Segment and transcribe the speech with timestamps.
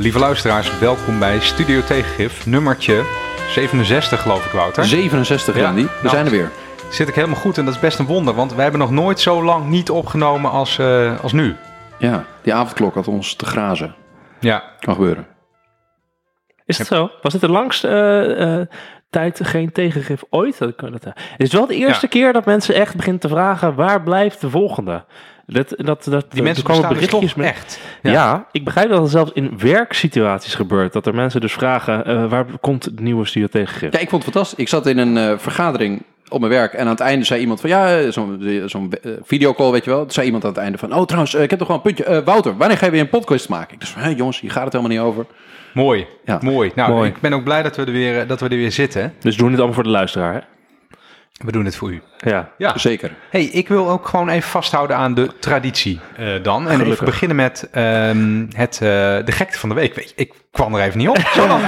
[0.00, 3.04] Lieve luisteraars, welkom bij Studio Tegengif, nummertje
[3.48, 4.84] 67 geloof ik Wouter.
[4.84, 6.50] 67 Ja, Randy, we nou, zijn er weer.
[6.90, 9.20] Zit ik helemaal goed en dat is best een wonder, want wij hebben nog nooit
[9.20, 11.56] zo lang niet opgenomen als, eh, als nu.
[11.98, 13.94] Ja, die avondklok had ons te grazen.
[14.40, 15.26] Ja, Kan gebeuren.
[16.64, 17.10] Is het zo?
[17.22, 18.66] Was dit de langste eh, eh,
[19.10, 20.58] tijd geen tegengif ooit?
[20.58, 22.08] Dat, kan- dat, het is wel de eerste Ja.
[22.10, 23.74] keer dat mensen echt beginnen te vragen...
[23.74, 25.04] waar blijft de volgende?
[25.52, 27.80] Dat, dat, dat, die mensen komen dus toch met- echt.
[28.02, 28.46] Ja.
[28.52, 30.92] ik begrijp dat het zelfs in werksituaties gebeurt.
[30.92, 32.04] Dat er mensen dus vragen...
[32.06, 33.92] eh, waar komt het nieuwe studio tegengif?
[33.92, 34.58] Ja, ik vond het fantastisch.
[34.58, 37.60] Ik zat in een eh, vergadering op mijn werk en aan het einde zei iemand
[37.60, 40.00] van ja, eh, zo'n zo'n eh, videocall, weet je wel.
[40.00, 42.04] Toen zei iemand aan het einde van, oh trouwens, ik heb toch wel een puntje.
[42.04, 43.74] Eh, Wouter, wanneer ga je weer een podcast maken?
[43.74, 45.26] Ik dacht van, hé jongens, hier gaat het helemaal niet over.
[45.74, 46.38] Mooi, Ja.
[46.42, 46.70] mooi.
[46.74, 47.08] Nou, Mooi.
[47.08, 49.14] ik ben ook blij dat we er weer, dat we er weer zitten.
[49.20, 50.40] Dus doen het allemaal voor de luisteraar, hè?
[51.44, 52.02] We doen het voor u.
[52.18, 52.50] Ja.
[52.58, 52.78] Ja.
[52.78, 53.10] Zeker.
[53.30, 56.62] Hey, ik wil ook gewoon even vasthouden aan de traditie eh, dan.
[56.62, 57.04] En even Gelukkig.
[57.04, 58.88] beginnen met ehm, het, eh,
[59.24, 59.94] de gekte van de week.
[59.94, 61.18] Weet je, ik kwam er even niet op.
[61.34, 61.62] Zo lang,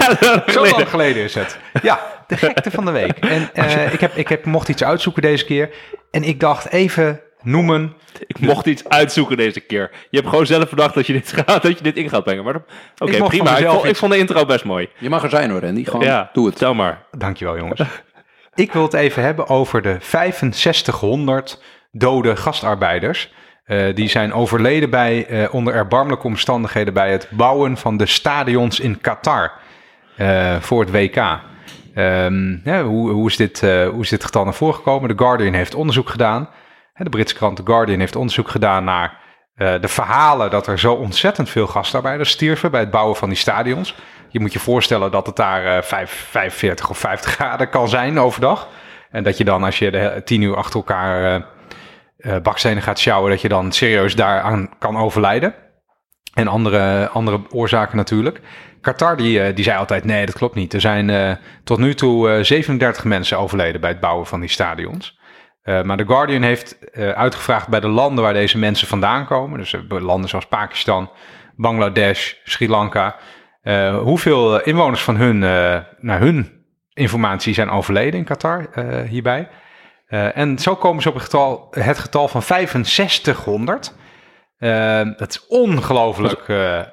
[0.46, 1.58] zo lang geleden is het.
[1.82, 3.18] Ja, de gekte van de week.
[3.18, 5.70] En eh, ik, heb, ik heb, mocht iets uitzoeken deze keer.
[6.10, 7.94] En ik dacht even noemen.
[8.26, 9.90] Ik mocht iets uitzoeken deze keer.
[10.10, 12.44] Je hebt gewoon zelf bedacht dat je dit, gaat, dat je dit in gaat brengen.
[12.44, 12.54] Maar
[12.98, 13.56] Oké, prima.
[13.56, 14.88] Ik vond, ik vond de intro best mooi.
[14.98, 15.84] Je mag er zijn hoor, Randy.
[15.84, 16.56] Gewoon, ja, doe het.
[16.56, 17.02] Tel maar.
[17.10, 17.80] Dankjewel jongens.
[18.54, 23.32] Ik wil het even hebben over de 6500 dode gastarbeiders.
[23.64, 28.80] Eh, die zijn overleden bij, eh, onder erbarmelijke omstandigheden bij het bouwen van de stadions
[28.80, 29.52] in Qatar
[30.16, 31.16] eh, voor het WK.
[31.94, 35.08] Ehm, hoe, hoe, is dit, hoe is getal naar voren gekomen?
[35.08, 36.48] De Guardian heeft onderzoek gedaan.
[36.94, 39.20] De Britse krant The Guardian heeft onderzoek gedaan naar
[39.56, 43.94] de verhalen dat er zo ontzettend veel gastarbeiders stierven bij het bouwen van die stadions.
[44.32, 48.18] Je moet je voorstellen dat het daar eh, vijf- 45 of 50 graden kan zijn
[48.18, 48.68] overdag.
[49.10, 51.42] En dat je dan als je de tien uur achter elkaar eh,
[52.36, 55.54] eh, bakstenen gaat sjouwen, dat je dan serieus daaraan kan overlijden.
[56.34, 58.40] En andere, andere oorzaken natuurlijk.
[58.80, 60.72] Qatar die, eh, die zei altijd, nee, dat klopt niet.
[60.74, 61.32] Er zijn eh,
[61.64, 65.20] tot nu toe eh, 37 mensen overleden bij het bouwen van die stadions.
[65.62, 69.58] Eh, maar The Guardian heeft eh, uitgevraagd bij de landen waar deze mensen vandaan komen.
[69.58, 71.10] Dus eh, landen zoals Pakistan,
[71.56, 73.16] Bangladesh, Sri Lanka.
[73.62, 76.60] Eh, hoeveel eh, inwoners van hun, eh, naar hun
[76.92, 78.66] informatie zijn overleden in Qatar
[79.08, 79.48] hierbij.
[80.34, 83.94] En zo komen ze op het getal, het getal van 6500.
[84.58, 86.42] Eh, dat is ongelooflijk,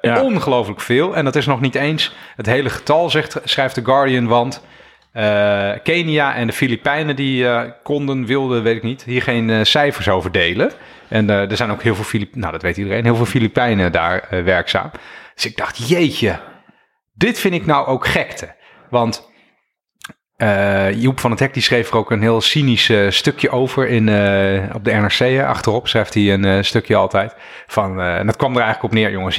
[0.00, 0.22] Ja.
[0.22, 1.16] ongelooflijk veel.
[1.16, 4.26] En dat is nog niet eens het hele getal, zegt, schrijft The Guardian.
[4.26, 4.64] Want
[5.82, 7.46] Kenia en de Filipijnen die
[7.82, 10.70] konden, wilden, weet ik niet, hier geen cijfers over delen.
[11.08, 14.28] En er zijn ook heel veel Filip, nou dat weet iedereen, heel veel Filipijnen daar
[14.44, 14.90] werkzaam.
[15.34, 16.38] Dus ik dacht, jeetje,
[17.20, 18.54] dit vind ik nou ook gekte.
[18.90, 19.30] Want
[20.36, 23.88] eh, Joep van het Hek die schreef er ook een heel cynisch eh, stukje over
[23.88, 25.42] in, eh, op de NRC.
[25.44, 27.34] Achterop schrijft hij een stukje altijd.
[27.66, 29.36] Van, en dat kwam er eigenlijk op neer, jongens.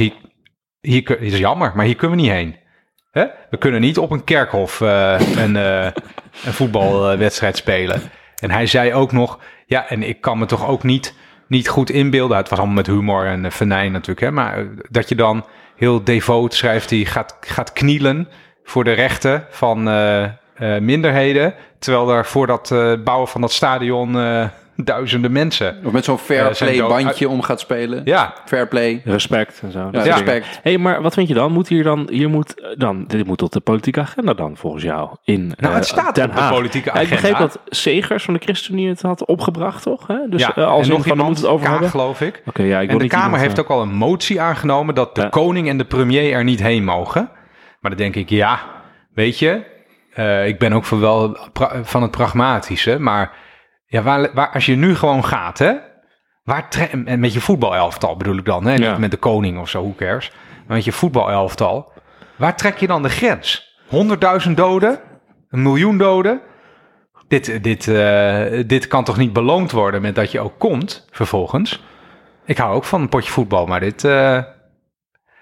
[0.81, 2.55] Hier, is jammer, maar hier kunnen we niet heen.
[3.49, 5.93] We kunnen niet op een kerkhof een, een
[6.53, 8.01] voetbalwedstrijd spelen.
[8.39, 11.15] En hij zei ook nog, ja, en ik kan me toch ook niet,
[11.47, 12.37] niet goed inbeelden.
[12.37, 15.45] Het was allemaal met humor en venijn natuurlijk, hè, maar dat je dan
[15.81, 18.27] heel devoot schrijft, hij gaat, gaat knielen
[18.63, 20.31] voor de rechten van eh, eh,
[20.81, 21.53] minderheden.
[21.79, 24.13] Terwijl er voor dat eh, bouwen van dat stadion
[24.75, 25.77] duizenden mensen.
[25.85, 28.01] Of met zo'n fair Eh, zijn play bandje om gaat spelen.
[28.05, 29.01] Ja, Fair play.
[29.05, 29.89] Respect en zo.
[29.91, 30.59] Ja, respect.
[30.63, 31.51] Hé, maar wat vind je dan?
[31.51, 34.83] Moet hier dan, hier moet eh, dan, dit moet op de politieke agenda dan, volgens
[34.83, 36.51] jou, in Nou, eh, het staat Den op de Haag.
[36.53, 37.53] politieke Ja, ik begreep agenda.
[37.53, 40.07] dat Segers van de ChristenUnie het had opgebracht, toch?
[40.07, 40.17] Hè?
[40.29, 40.55] Dus ja.
[40.55, 41.89] eh, als en nog van, iemand, moet het over Kaag, hebben.
[41.89, 42.41] geloof ik.
[42.45, 44.95] Oké, ja, ik En de niet Kamer iemand, heeft eh, ook al een motie aangenomen
[44.95, 45.29] dat de Ja.
[45.29, 47.29] koning en de premier er niet heen mogen.
[47.79, 48.59] Maar dan denk ik, ja,
[49.13, 49.61] weet je,
[50.13, 52.99] eh, ik ben ook van, wel pra- van het pragmatische.
[52.99, 53.31] Maar
[53.91, 55.73] ja, waar, waar, als je nu gewoon gaat, hè,
[56.43, 56.67] waar
[57.05, 58.89] en met je voetbalelftal bedoel ik dan, hè, Ja.
[58.89, 60.31] niet met de koning of zo, hoe cares.
[60.67, 61.91] Maar met je voetbalelftal,
[62.35, 63.75] waar trek je dan de grens?
[63.89, 64.99] 100.000 doden?
[65.49, 66.41] Een miljoen doden?
[67.27, 71.83] Dit, dit, eh, dit kan toch niet beloond worden met dat je ook komt vervolgens?
[72.45, 74.43] Ik hou ook van een potje voetbal, maar dit eh,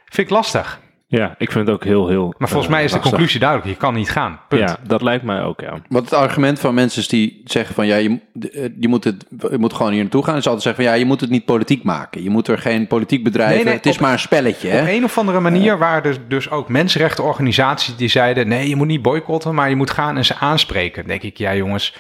[0.06, 0.80] vind ik lastig.
[1.12, 2.34] Ja, ik vind het ook heel, heel...
[2.38, 3.70] Maar volgens eh, mij is de conclusie duidelijk.
[3.70, 4.40] Je kan niet gaan.
[4.48, 4.70] Punt.
[4.70, 5.74] Ja, dat lijkt mij ook, ja.
[5.88, 8.20] Wat het argument van mensen is die zeggen van ja, je,
[8.52, 10.36] eh, je, moet, het, je moet gewoon hier naartoe gaan.
[10.36, 12.24] Is altijd zeggen van ja, je moet het niet politiek maken.
[12.24, 13.56] Je moet er geen politiek bedrijven.
[13.56, 14.68] Nee, nee, het is op- maar een spelletje.
[14.68, 14.92] Op Hè?
[14.92, 19.02] een of andere manier waren er dus ook mensenrechtenorganisaties die zeiden: nee, je moet niet
[19.02, 21.02] boycotten, maar je moet gaan en ze aanspreken.
[21.02, 21.96] Dan denk ik, ja jongens,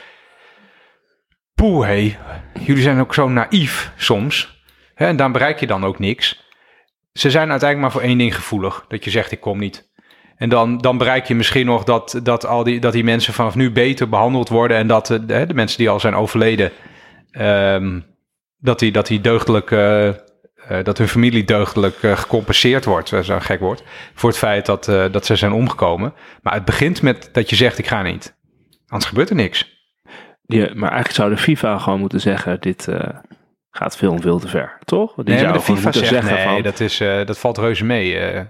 [1.55, 2.17] poeh hé,
[2.59, 4.63] jullie zijn ook zo naïef soms.
[4.93, 6.47] Hè, en dan bereik je dan ook niks.
[7.19, 9.89] Ze zijn uiteindelijk maar voor één ding gevoelig, dat je zegt ik kom niet.
[10.35, 13.55] En dan, dan bereik je misschien nog dat, dat, al die, dat die mensen vanaf
[13.55, 16.71] nu beter behandeld worden en dat de, de, de mensen die al zijn overleden,
[17.31, 17.99] ehm,
[18.57, 20.13] dat die, dat die deugdelijk eh, eh,
[20.83, 23.83] dat hun familie deugdelijk eh, gecompenseerd wordt, uh, zo'n gek woord,
[24.13, 26.13] voor het feit dat, eh, dat ze zijn omgekomen.
[26.41, 28.37] Maar het begint met dat je zegt, ik ga niet.
[28.87, 29.77] Anders gebeurt er niks.
[30.49, 33.09] Maar eigenlijk zou de FIFA gewoon moeten zeggen, dit eh,
[33.71, 35.13] gaat veel en veel te ver, toch?
[35.15, 38.17] Die Nee, de FIFA zegt, zeggen nee, van, dat, is, eh, dat valt reuze mee.
[38.17, 38.41] eh.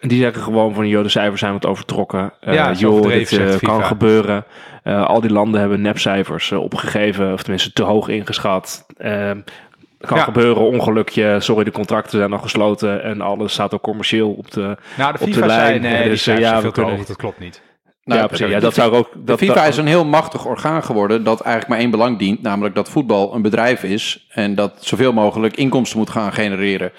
[0.00, 2.32] Die zeggen gewoon van, joh, de cijfers zijn wat overtrokken.
[2.40, 3.82] Eh Ja, joh, dit kan FIFA.
[3.82, 4.44] gebeuren.
[4.84, 8.86] Al die landen hebben nepcijfers opgegeven, of tenminste te hoog ingeschat.
[8.96, 10.22] Kan Ja.
[10.24, 11.36] gebeuren, ongelukje.
[11.40, 14.76] Sorry, de contracten zijn al gesloten en alles staat ook commercieel op de...
[14.96, 17.16] Nou, de Op de FIFA zei, lijn, nee, die dus, ja, zijn we kunnen dat
[17.16, 17.62] klopt niet.
[18.08, 18.46] Nou, ja, precies.
[18.48, 19.12] Ja, de dat zou ook...
[19.12, 22.18] De Dat, FIFA dat- is een heel machtig orgaan geworden dat eigenlijk maar één belang
[22.18, 26.92] dient, namelijk dat voetbal een bedrijf is en dat zoveel mogelijk inkomsten moet gaan genereren.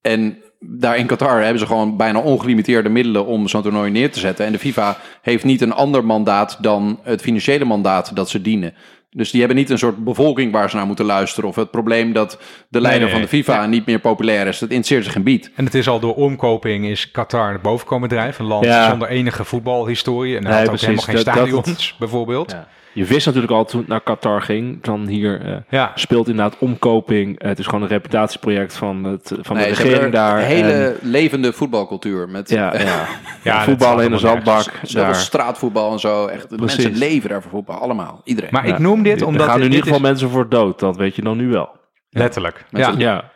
[0.00, 4.18] En daar in Qatar hebben ze gewoon bijna ongelimiteerde middelen om zo'n toernooi neer te
[4.18, 4.46] zetten.
[4.46, 8.74] En de FIFA heeft niet een ander mandaat dan het financiële mandaat dat ze dienen.
[9.14, 11.48] Dus die hebben niet een soort bevolking waar ze naar moeten luisteren.
[11.48, 12.38] Of het probleem dat
[12.68, 13.66] de leider nee, van de FIFA ja.
[13.66, 14.58] niet meer populair is.
[14.58, 15.50] Dat interesseert ze geen bied.
[15.56, 18.38] En het is al door omkoping is Qatar het bovenkomend bedrijf.
[18.38, 18.88] Een land Ja.
[18.90, 20.36] zonder enige voetbalhistorie.
[20.36, 20.86] En Nee, had ook precies.
[20.86, 22.50] helemaal geen Dat- stadions, bijvoorbeeld.
[22.50, 22.68] Ja.
[22.94, 25.92] Je wist natuurlijk al toen het naar Qatar ging, dan hier eh, Ja.
[25.94, 27.42] speelt inderdaad omkoping.
[27.42, 30.38] Het is gewoon een reputatieproject van, het, van Nee, de regering daar.
[30.38, 32.28] Een hele En- levende voetbalcultuur.
[32.28, 33.06] Met ja, ja.
[33.44, 34.64] Ja, voetballen in de zandbak.
[34.92, 35.14] Daar.
[35.14, 36.26] straatvoetbal en zo.
[36.26, 36.76] Echt, de Precies.
[36.84, 37.76] mensen leven daar voor voetbal.
[37.78, 38.20] Allemaal.
[38.24, 38.50] Iedereen.
[38.52, 38.72] Maar Ja.
[38.74, 39.46] ik noem dit Er omdat...
[39.46, 41.70] gaan in ieder geval is- mensen voor dood, dat weet je dan nu wel.
[42.10, 42.64] Letterlijk.
[42.70, 43.30] Ja,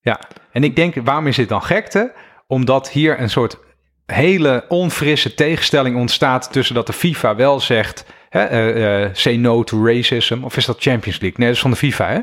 [0.00, 0.20] Ja,
[0.52, 2.12] en ik denk, waarom is dit dan gekte?
[2.46, 3.58] Omdat hier een soort
[4.06, 9.62] hele onfrisse tegenstelling ontstaat tussen dat de FIFA wel zegt, hè, eh, eh, say no
[9.64, 11.38] to racism, of is dat Champions League?
[11.38, 12.18] Nee, dat is van de FIFA, hè?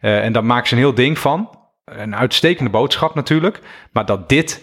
[0.00, 1.50] Eh, en daar maken ze een heel ding van.
[1.84, 3.60] Een uitstekende boodschap natuurlijk.
[3.92, 4.62] Maar dat dit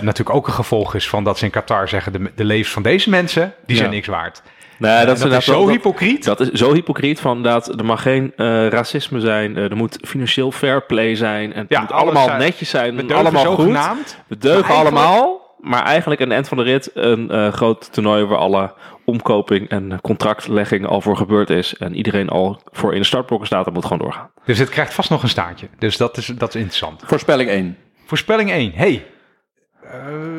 [0.00, 2.12] natuurlijk ook een gevolg is van dat ze in Qatar zeggen...
[2.12, 3.94] de, de levens van deze mensen, die zijn Ja.
[3.94, 4.42] niks waard.
[4.78, 6.24] nee, En dat, dat, is zo dat- hypocriet.
[6.24, 8.32] Dat is zo hypocriet van dat er mag geen
[8.70, 9.56] racisme zijn.
[9.56, 11.52] er moet financieel fair play zijn.
[11.52, 13.06] En het Ja, moet allemaal zijn- netjes zijn.
[13.06, 14.16] We allemaal goed.
[14.26, 15.37] We deugen allemaal.
[15.58, 18.74] Maar eigenlijk aan het eind van de rit een eh, groot toernooi waar alle
[19.04, 21.76] omkoping en contractlegging al voor gebeurd is.
[21.76, 24.30] En iedereen al voor in de startblokken staat, dat moet gewoon doorgaan.
[24.44, 25.68] Dus het krijgt vast nog een staartje.
[25.78, 27.02] Dus dat is, dat is interessant.
[27.06, 27.76] Voorspelling 1.
[28.06, 28.72] Voorspelling 1.
[28.74, 29.06] Hey,
[29.82, 29.90] eh,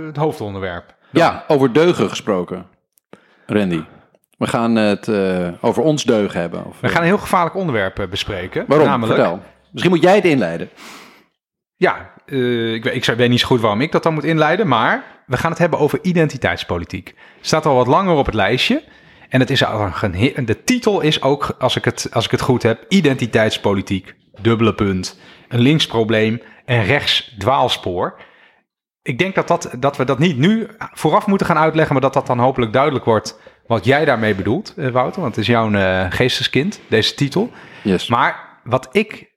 [0.06, 0.96] het hoofdonderwerp.
[1.12, 2.66] Ja, over deugen gesproken.
[3.46, 3.84] Randy.
[4.38, 6.66] We gaan het eh, over ons deugen hebben.
[6.66, 8.66] Of, We gaan een heel gevaarlijk onderwerp bespreken.
[8.68, 8.88] Waarom?
[8.88, 9.42] Namelijk, Vertel.
[9.72, 10.70] Misschien moet jij het inleiden.
[11.76, 14.68] ja, eh, ik, weet, ik weet niet zo goed waarom ik dat dan moet inleiden,
[14.68, 17.16] maar we gaan het hebben over identiteitspolitiek.
[17.42, 18.84] Staat al wat langer op het lijstje.
[19.30, 22.42] En het is al een, de titel is ook, als ik, het, als ik het
[22.42, 28.20] goed heb, identiteitspolitiek, dubbele punt, een linksprobleem en rechts dwaalspoor.
[29.02, 32.14] Ik denk dat, dat, dat we dat niet nu vooraf moeten gaan uitleggen, maar dat
[32.14, 35.22] dat dan hopelijk duidelijk wordt wat jij daarmee bedoelt, eh, Wouter.
[35.22, 37.52] Want het is jouw eh, geesteskind, deze titel.
[37.84, 38.08] Yes.
[38.08, 39.28] Maar wat ik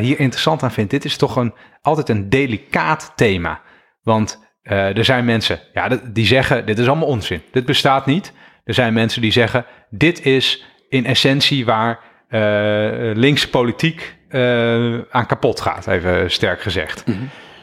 [0.00, 3.60] hier interessant aan vind, dit is toch een, altijd een delicaat thema.
[4.02, 7.42] Want eh, er zijn mensen ja, die zeggen, dit is allemaal onzin.
[7.50, 8.32] Dit bestaat niet.
[8.64, 12.00] Er zijn mensen die zeggen, dit is in essentie waar
[12.34, 17.04] eh, linkse politiek eh, aan kapot gaat, even sterk gezegd.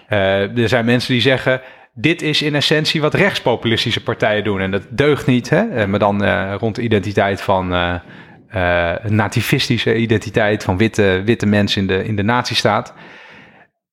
[0.08, 1.62] Eh, er zijn mensen die zeggen,
[1.94, 4.60] dit is in essentie wat rechtspopulistische partijen doen.
[4.60, 5.88] En dat deugt niet, hè?
[5.88, 12.04] Maar dan rond de identiteit van een nativistische identiteit van witte, witte mensen in de,
[12.04, 12.94] in de nazistaat.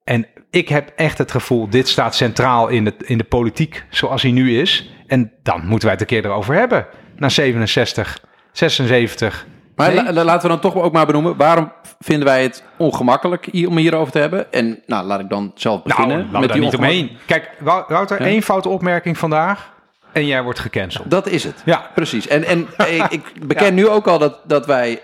[0.08, 4.22] En ik heb echt het gevoel, dit staat centraal in, het, in de politiek zoals
[4.22, 4.90] hij nu is.
[5.06, 6.86] En dan moeten wij het een keer erover hebben.
[7.16, 8.18] Na 67,
[8.52, 9.46] 76.
[9.76, 10.04] Maar Nee?
[10.04, 11.36] la- la- laten we dan toch ook maar benoemen.
[11.36, 14.52] Waarom vinden wij het ongemakkelijk hier, om hierover te hebben?
[14.52, 16.40] En nou, laat ik dan zelf Nou, beginnen.
[16.40, 17.10] we daar niet omheen.
[17.26, 18.26] Kijk, Wou- Wouter, Ja?
[18.26, 19.72] één foute opmerking vandaag
[20.12, 21.10] en jij wordt gecanceld.
[21.10, 21.62] Dat is het.
[21.64, 22.28] Ja, Precies.
[22.28, 22.66] En, en
[22.98, 25.00] ik, ik beken nu ook al dat, dat wij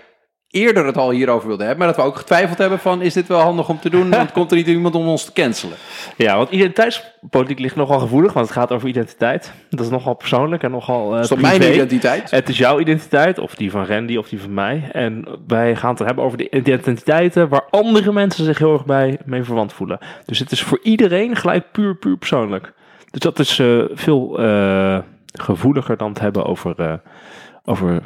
[0.55, 1.85] eerder het al hierover wilden hebben.
[1.85, 4.09] Maar dat we ook getwijfeld hebben van, is dit wel handig om te doen?
[4.09, 5.77] Want komt er niet iemand om ons te cancelen?
[6.15, 9.51] Ja, want identiteitspolitiek ligt nogal gevoelig, want het gaat over identiteit.
[9.69, 11.57] Dat is nogal persoonlijk en nogal eh is toch privé.
[11.57, 12.31] mijn identiteit?
[12.31, 14.89] Het is jouw identiteit, of die van Randy, of die van mij.
[14.91, 19.17] En wij gaan het hebben over de identiteiten waar andere mensen zich heel erg bij
[19.25, 19.99] mee verwant voelen.
[20.25, 22.73] Dus het is voor iedereen gelijk puur, puur persoonlijk.
[23.11, 24.99] Dus dat is eh, veel eh,
[25.33, 26.93] gevoeliger dan het hebben over, eh,
[27.65, 28.01] over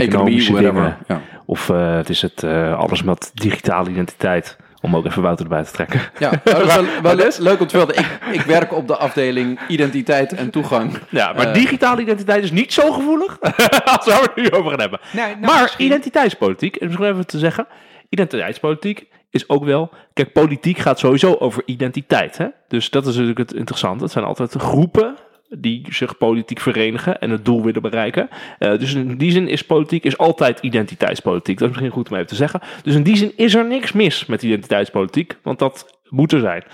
[0.00, 0.96] economische dingen.
[1.08, 1.20] Ja.
[1.46, 4.56] Of eh, het is het eh, alles met digitale identiteit.
[4.80, 6.00] Om ook even Wouter erbij te trekken.
[6.18, 7.96] Ja, dat is wel, wel le- leuk om te weten.
[7.98, 10.98] Ik, ik werk op de afdeling identiteit en toegang.
[11.10, 11.54] Ja, maar Eh.
[11.54, 13.38] digitale identiteit is niet zo gevoelig
[13.96, 15.00] als we het nu over gaan hebben.
[15.12, 17.66] Nee, nou, maar misschien- identiteitspolitiek, en misschien even te zeggen,
[18.08, 22.38] identiteitspolitiek is ook wel, kijk, politiek gaat sowieso over identiteit.
[22.38, 22.46] Hè?
[22.68, 24.02] Dus dat is natuurlijk het interessante.
[24.04, 25.16] Het zijn altijd groepen
[25.58, 28.28] die zich politiek verenigen en het doel willen bereiken.
[28.58, 31.58] Eh, dus in die zin is politiek is altijd identiteitspolitiek.
[31.58, 32.60] Dat is misschien goed om even te zeggen.
[32.82, 36.64] Dus in die zin is er niks mis met identiteitspolitiek, want dat moeten zijn.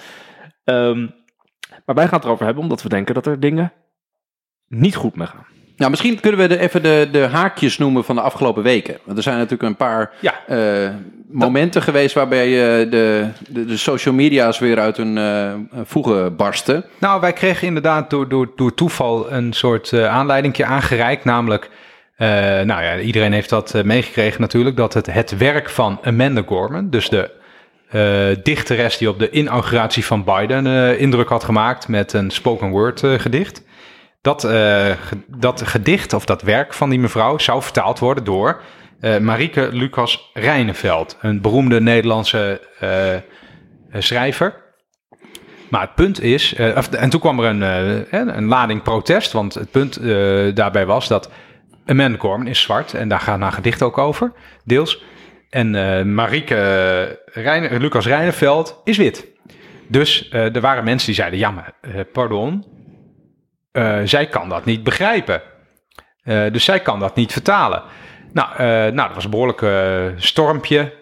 [0.64, 1.06] Ehm,
[1.84, 3.72] maar wij gaan het erover hebben omdat we denken dat er dingen
[4.66, 5.46] niet goed mee gaan.
[5.80, 8.98] Nou, misschien kunnen we de, even de, de haakjes noemen van de afgelopen weken.
[9.04, 10.34] Want er zijn natuurlijk een paar Ja.
[10.46, 10.90] eh,
[11.30, 15.52] momenten geweest waarbij eh, de, de, de social media's weer uit hun eh,
[15.84, 16.84] voegen barsten.
[16.98, 21.24] Nou, wij kregen inderdaad door, door, door toeval een soort aanleidingje aangereikt.
[21.24, 21.70] Namelijk,
[22.64, 27.08] nou ja, iedereen heeft dat meegekregen natuurlijk, dat het, het werk van Amanda Gorman, dus
[27.08, 27.30] de
[28.42, 33.62] dichteres die op de inauguratie van Biden indruk had gemaakt met een spoken word gedicht.
[34.22, 34.90] Dat, eh,
[35.26, 38.62] dat gedicht of dat werk van die mevrouw zou vertaald worden door
[39.00, 44.54] eh Marieke Lucas Rijneveld, een beroemde Nederlandse eh, schrijver.
[45.68, 46.54] Maar het punt is,
[46.90, 50.00] en toen kwam er een, een lading protest, want het punt
[50.56, 51.30] daarbij was dat
[51.86, 54.32] Amanda Gorman is zwart en daar gaat haar gedicht ook over,
[54.64, 55.04] deels.
[55.50, 55.70] En
[56.14, 57.20] Marieke
[57.78, 59.26] Lucas Rijneveld is wit.
[59.86, 61.74] Dus er waren mensen die zeiden, ja maar
[62.12, 62.64] pardon,
[63.72, 65.42] eh, zij kan dat niet begrijpen.
[66.22, 67.82] Eh, dus zij kan dat niet vertalen.
[68.32, 70.92] Nou, eh, nou dat was een behoorlijk eh, stormpje.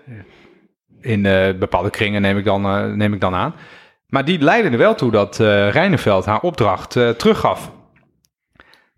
[1.01, 1.23] In
[1.59, 3.55] bepaalde kringen neem ik, dan, neem ik dan aan.
[4.07, 7.73] Maar die leidde er wel toe dat eh Rijneveld haar opdracht teruggaf.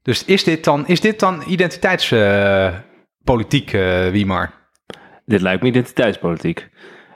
[0.03, 3.71] Dus is dit dan, is dit dan identiteitspolitiek,
[4.11, 4.51] Wiemar?
[5.25, 6.69] Dit lijkt me identiteitspolitiek.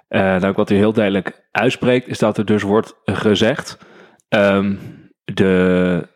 [0.09, 3.79] Nou, wat u heel duidelijk uitspreekt, is dat er dus wordt gezegd:
[4.29, 4.75] ehm,
[5.25, 6.09] de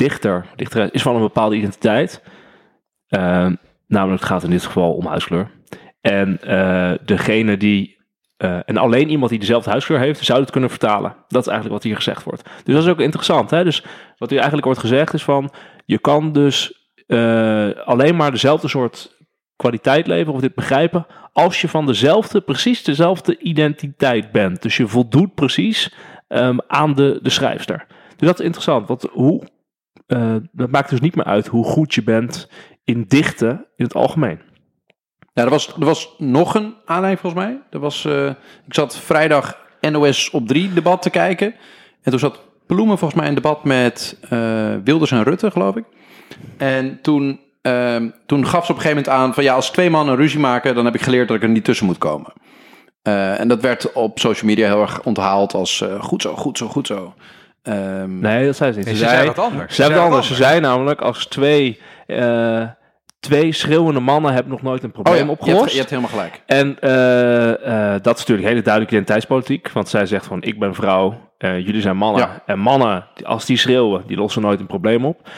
[0.00, 2.22] dichter, dichter is van een bepaalde identiteit.
[3.08, 3.54] Ehm,
[3.86, 5.50] namelijk, het gaat in dit geval om huiskleur.
[6.00, 7.98] En eh, degene die.
[8.36, 11.14] eh, en alleen iemand die dezelfde huiskleur heeft, zou het kunnen vertalen.
[11.28, 12.42] Dat is eigenlijk wat hier gezegd wordt.
[12.64, 13.50] Dus dat is ook interessant.
[13.50, 13.64] Hè?
[13.64, 13.84] Dus
[14.16, 15.52] wat hier eigenlijk wordt gezegd is van.
[15.84, 19.16] Je kan dus eh, alleen maar dezelfde soort
[19.56, 24.62] kwaliteit leveren of dit begrijpen als je van dezelfde, precies dezelfde identiteit bent.
[24.62, 25.94] Dus je voldoet precies
[26.28, 27.86] ehm, aan de, de schrijfster.
[28.16, 29.42] Dus dat is interessant, want hoe,
[30.10, 32.48] eh, dat maakt dus niet meer uit hoe goed je bent
[32.84, 34.40] in dichten in het algemeen.
[35.32, 37.60] Ja, er was, er was nog een aanleiding volgens mij.
[37.70, 38.26] Er was, eh,
[38.66, 41.54] ik zat vrijdag NOS op 3 debat te kijken.
[42.02, 45.84] En toen zat Ploemen volgens mij in debat met eh, Wilders en Rutte, geloof ik.
[46.56, 49.90] En toen, ehm, toen gaf ze op een gegeven moment aan van ja, als twee
[49.90, 52.32] mannen ruzie maken, dan heb ik geleerd dat ik er niet tussen moet komen.
[53.02, 56.86] En dat werd op social media heel erg onthaald als goed zo, goed zo, goed
[56.86, 57.14] zo.
[57.62, 58.86] Ehm, Nee, dat zei ze niet.
[58.86, 59.74] Nee, ze, ze zei, zei wat anders.
[59.74, 60.26] Ze zei wat anders.
[60.26, 62.62] Ze zei namelijk, als twee, eh,
[63.20, 65.60] twee schreeuwende mannen hebben nog nooit een oh probleem je opgelost.
[65.60, 66.42] hebt, je hebt helemaal gelijk.
[66.46, 69.70] En eh, eh, dat is natuurlijk hele duidelijke identiteitspolitiek.
[69.72, 72.22] Want zij zegt van, ik ben vrouw, eh, jullie zijn mannen.
[72.22, 72.42] Ja.
[72.46, 75.28] En mannen, als die schreeuwen, die lossen nooit een probleem op.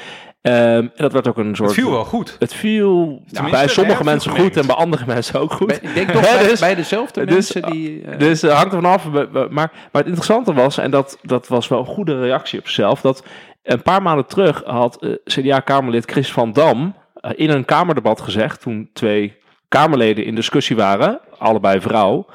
[0.43, 1.69] Ehm, en dat werd ook een soort...
[1.71, 2.37] Het viel wel goed.
[2.39, 5.67] Het viel Tenminste, bij sommige mensen goed en bij andere mensen ook goed.
[5.67, 8.03] Bij- ik denk toch bij, dus- bij dezelfde dus, mensen die...
[8.03, 9.11] eh, Dus het hangt er vanaf.
[9.33, 13.01] Maar, maar het interessante was, en dat, dat was wel een goede reactie op zichzelf,
[13.01, 13.25] dat
[13.63, 16.95] een paar maanden terug had eh, CDA-Kamerlid Chris van Dam
[17.35, 19.37] in een Kamerdebat gezegd, toen twee
[19.69, 22.27] Kamerleden in discussie waren, allebei vrouw,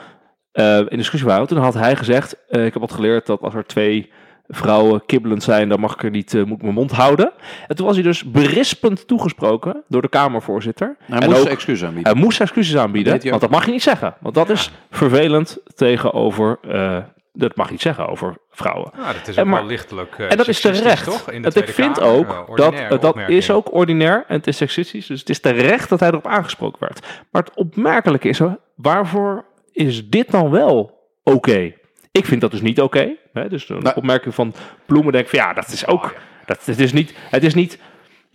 [0.51, 3.65] eh, in discussie waren, toen had hij gezegd, ik heb wat geleerd dat als er
[3.65, 4.11] twee
[4.47, 7.31] vrouwen kibbelend zijn, dan mag ik er niet, eh, moet ik mijn mond houden.
[7.67, 10.95] En toen was hij dus berispend toegesproken door de Kamervoorzitter.
[11.05, 12.11] hij en moest ook- excuses aanbieden.
[12.13, 14.15] hij moest excuses aanbieden, Dat want dat mag je niet zeggen.
[14.19, 16.97] Want dat is vervelend tegenover, eh,
[17.33, 18.91] dat mag je niet zeggen over vrouwen.
[18.95, 21.03] Nou, dat is En ook maar- wel lichtelijk eh, en dat is terecht.
[21.05, 21.31] toch?
[21.31, 23.37] In de Want ik vind Kamer, ook dat dat opmerking.
[23.37, 25.05] is ook ordinair en het is seksistisch.
[25.07, 27.05] Dus het is terecht dat hij erop aangesproken werd.
[27.31, 28.39] Maar het opmerkelijke is,
[28.75, 31.73] waarvoor is dit dan wel oké?
[32.17, 33.09] Ik vind dat dus niet oké.
[33.49, 34.53] dus een Nou- opmerking van
[34.85, 36.15] Bloemen denk ik van ja, dat is ook...
[36.45, 37.13] Dat, het is niet...
[37.29, 37.79] Het is niet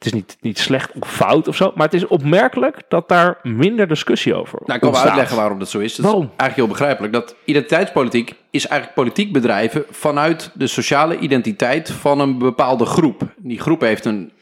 [0.02, 3.38] het is niet, niet slecht of fout of zo, maar het is opmerkelijk dat daar
[3.42, 5.94] minder discussie over Nou, ik kan wel uitleggen waarom dat zo is.
[5.94, 6.22] Dat Waarom?
[6.22, 7.12] is eigenlijk heel begrijpelijk.
[7.12, 13.22] Dat identiteitspolitiek is eigenlijk politiek bedrijven vanuit de sociale identiteit van een bepaalde groep.
[13.36, 14.32] Die groep heeft een.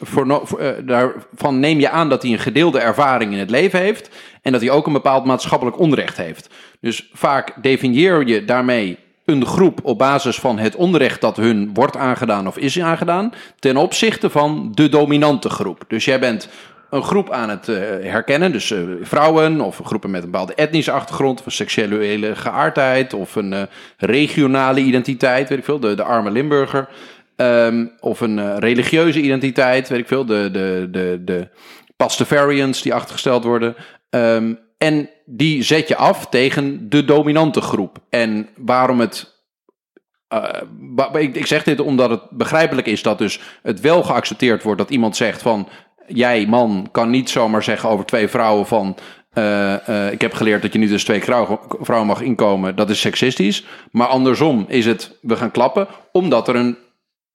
[0.00, 4.10] Voor, eh, daarvan neem je aan dat hij een gedeelde ervaring in het leven heeft.
[4.42, 6.48] En dat hij ook een bepaald maatschappelijk onrecht heeft.
[6.80, 11.96] Dus vaak definieer je daarmee een groep op basis van het onrecht dat hun wordt
[11.96, 13.32] aangedaan of is aangedaan.
[13.58, 15.84] ten opzichte van de dominante groep.
[15.88, 16.48] Dus jij bent
[16.90, 18.52] een groep aan het eh, herkennen.
[18.52, 23.34] Dus eh, vrouwen of groepen met een bepaalde etnische achtergrond, of een seksuele geaardheid, of
[23.34, 26.88] een regionale identiteit, weet ik veel, de, de arme Limburger.
[27.38, 31.48] Ehm, of een eh, religieuze identiteit, weet ik veel, de, de, de, de
[31.96, 33.74] Pastafarians die achtergesteld worden.
[34.10, 37.98] Ehm, en die zet je af tegen de dominante groep.
[38.10, 39.36] En waarom het
[40.28, 40.62] eh,
[41.14, 45.16] ik, zeg dit omdat het begrijpelijk is dat dus het wel geaccepteerd wordt dat iemand
[45.16, 45.68] zegt van
[46.06, 48.96] jij man kan niet zomaar zeggen over twee vrouwen van
[49.32, 51.36] eh, ik heb geleerd dat je niet tussen twee
[51.80, 52.76] vrouwen mag inkomen.
[52.76, 53.64] Dat is seksistisch.
[53.90, 56.76] Maar andersom is het, we gaan klappen, omdat er een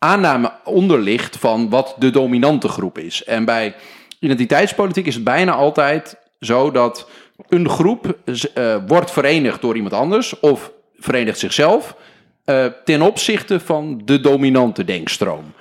[0.04, 3.24] aanname onder ligt van wat de dominante groep is.
[3.24, 3.76] En bij
[4.20, 7.10] identiteitspolitiek is het bijna altijd zo dat
[7.50, 8.18] een groep
[8.54, 11.96] eh, wordt verenigd door iemand anders of verenigt zichzelf
[12.46, 15.54] eh, ten opzichte van de dominante denkstroom.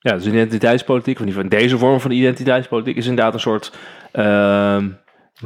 [0.00, 3.72] Ja, dus identiteitspolitiek, in ieder deze vorm van identiteitspolitiek, is inderdaad een soort.
[4.12, 4.88] ehm,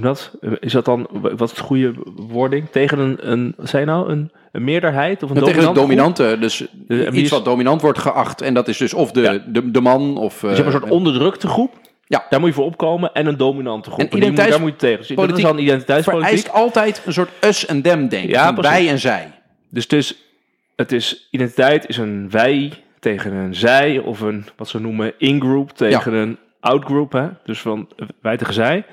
[0.00, 0.32] dat?
[0.60, 2.68] Is dat dan, wat is het goede wording?
[2.70, 6.24] Tegen een, een zei je nou, een, een meerderheid of een En tegen de dominante
[6.24, 6.40] groep?
[6.40, 8.40] dominante, dus iets wat dominant wordt geacht.
[8.40, 9.38] En dat is dus of de, Ja.
[9.46, 10.34] de, de man of...
[10.42, 11.74] eh, Dus je hebt een soort onderdrukte groep.
[12.06, 12.26] Ja.
[12.30, 13.12] Daar moet je voor opkomen.
[13.14, 14.00] En een dominante groep.
[14.12, 14.98] En En moet, daar moet je tegen.
[14.98, 16.26] Dus dat is dan identiteitspolitiek.
[16.28, 18.28] vereist altijd een soort us en them denken.
[18.28, 19.30] Ja, wij en zij.
[19.70, 20.16] Dus, dus
[20.76, 23.98] het is, identiteit is een wij tegen een zij.
[23.98, 27.12] Of een, wat ze noemen, in-group tegen een out-group.
[27.12, 27.28] Hè?
[27.44, 27.88] Dus van
[28.20, 28.84] wij tegen zij.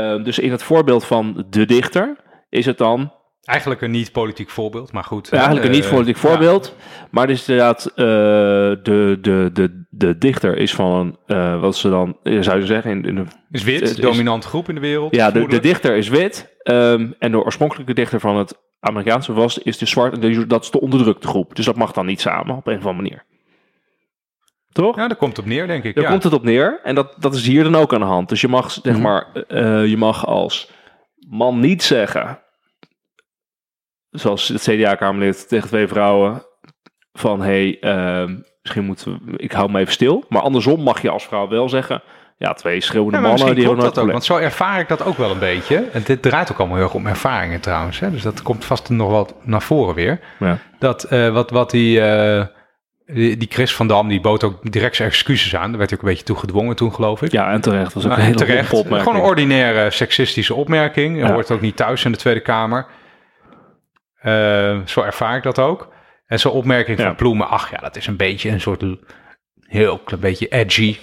[0.00, 2.16] Ehm, dus in het voorbeeld van de dichter
[2.48, 3.12] is het dan
[3.44, 5.32] Eigenlijk een niet-politiek voorbeeld, maar goed.
[5.32, 6.20] eigenlijk een Eh, niet-politiek ja.
[6.28, 6.76] voorbeeld.
[7.10, 11.88] Maar het is inderdaad, eh, de, de, de, de dichter is van, eh, wat ze
[11.90, 14.80] dan, eh, zou je zeggen, in, in de, Is wit, is- dominante groep in de
[14.80, 15.14] wereld.
[15.14, 16.48] ja, de, de dichter is wit.
[16.62, 20.14] ehm, en de oorspronkelijke dichter van het Amerikaanse was, is de zwart.
[20.14, 21.56] en de- Dat is de onderdrukte groep.
[21.56, 23.24] Dus dat mag dan niet samen op een of andere manier.
[24.72, 24.96] Toch?
[24.96, 25.94] Ja, daar komt het op neer, denk ik.
[25.94, 26.10] Daar ja.
[26.10, 26.80] komt het op neer.
[26.82, 28.28] En dat, dat is hier dan ook aan de hand.
[28.28, 29.02] Dus je mag, zeg Mhm.
[29.02, 30.70] maar, eh, je mag als
[31.28, 32.38] man niet zeggen,
[34.10, 36.42] zoals het CDA-kamerlid tegen twee vrouwen,
[37.12, 40.24] van hé, hey, ehm, misschien moeten we, ik hou me even stil.
[40.28, 42.02] Maar andersom mag je als vrouw wel zeggen,
[42.36, 45.16] ja, twee schreeuwende Ja, mannen, die hebben dat ook, want zo ervaar ik dat ook
[45.16, 45.76] wel een beetje.
[45.92, 48.00] En dit draait ook allemaal heel erg om ervaringen trouwens.
[48.00, 48.10] Hè?
[48.10, 50.20] Dus dat komt vast nog wat naar voren weer.
[50.38, 50.58] Ja.
[50.78, 52.46] Dat eh, wat, wat die, eh,
[53.12, 55.68] die, Chris van Dam, die bood ook direct zijn excuses aan.
[55.68, 57.32] Daar werd hij ook een beetje toe gedwongen toen, geloof ik.
[57.32, 57.92] Ja, en terecht.
[57.92, 58.72] was ook Nou, een en hele terecht.
[58.72, 59.08] lompe opmerking.
[59.08, 61.18] Gewoon een ordinaire seksistische opmerking.
[61.18, 61.32] Ja.
[61.32, 62.86] hoort ook niet thuis in de Tweede Kamer.
[64.20, 65.88] Eh, zo ervaar ik dat ook.
[66.26, 67.04] En zo'n opmerking Ja.
[67.04, 68.84] van Ploemen, ach ja, dat is een beetje een soort
[69.60, 70.96] heel klein beetje edgy.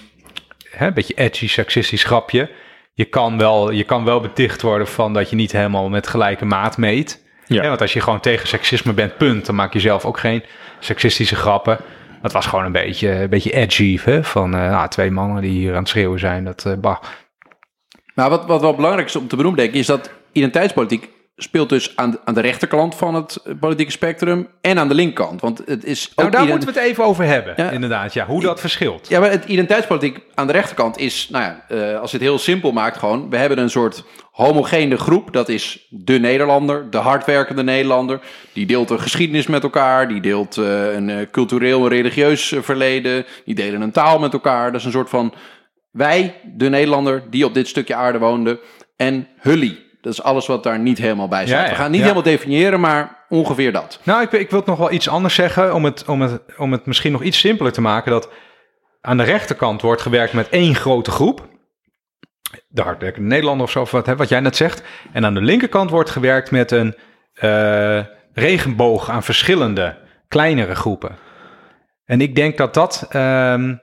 [0.70, 2.50] Hè, een beetje edgy, seksistisch grapje.
[2.94, 6.44] Je kan, wel, je kan wel beticht worden van dat je niet helemaal met gelijke
[6.44, 7.26] maat meet.
[7.48, 7.68] Ja.
[7.68, 10.42] Want als je gewoon tegen seksisme bent, punt, dan maak je zelf ook geen
[10.78, 11.78] seksistische grappen.
[12.22, 14.24] Het was gewoon een beetje, een beetje edgy, hè?
[14.24, 16.44] van eh, nou, twee mannen die hier aan het schreeuwen zijn.
[16.44, 17.02] Dat, eh, bah.
[18.14, 21.08] Maar wat, wat wel belangrijk is om te benoemen, denk ik, is dat identiteitspolitiek
[21.40, 24.94] speelt dus aan, de- aan de rechterkant van het eh, politieke spectrum en aan de
[24.94, 25.40] linkerkant.
[25.40, 27.70] Want het is Nou, daar moeten we het even over hebben, Ja.
[27.70, 28.12] inderdaad.
[28.12, 29.08] Ja, hoe dat verschilt.
[29.08, 32.38] Ja, maar het identiteitspolitiek aan de rechterkant is, nou ja, eh, als je het heel
[32.38, 35.32] simpel maakt, gewoon, we hebben een soort homogene groep.
[35.32, 38.20] Dat is de Nederlander, de hardwerkende Nederlander.
[38.52, 43.54] Die deelt een geschiedenis met elkaar, die deelt eh, een cultureel en religieus verleden, die
[43.54, 44.66] delen een taal met elkaar.
[44.72, 45.34] Dat is een soort van
[45.90, 48.60] wij, de Nederlander, die op dit stukje aarde woonde,
[48.96, 49.86] en Hully.
[50.00, 51.58] Dat is alles wat daar niet helemaal bij staat.
[51.58, 52.06] Ja, ja, we gaan niet ja.
[52.06, 54.00] helemaal definiëren, maar ongeveer dat.
[54.02, 56.72] Nou, ik, ik wil het nog wel iets anders zeggen, om het, om, het, om
[56.72, 58.10] het misschien nog iets simpeler te maken.
[58.10, 58.30] Dat
[59.00, 61.48] aan de rechterkant wordt gewerkt met één grote groep.
[62.68, 64.82] De hardwerkende Nederlander of zo, of wat, hè, wat jij net zegt.
[65.12, 66.94] En aan de linkerkant wordt gewerkt met een
[67.34, 68.00] eh,
[68.32, 69.96] regenboog aan verschillende
[70.28, 71.16] kleinere groepen.
[72.04, 73.74] En ik denk dat dat, ehm,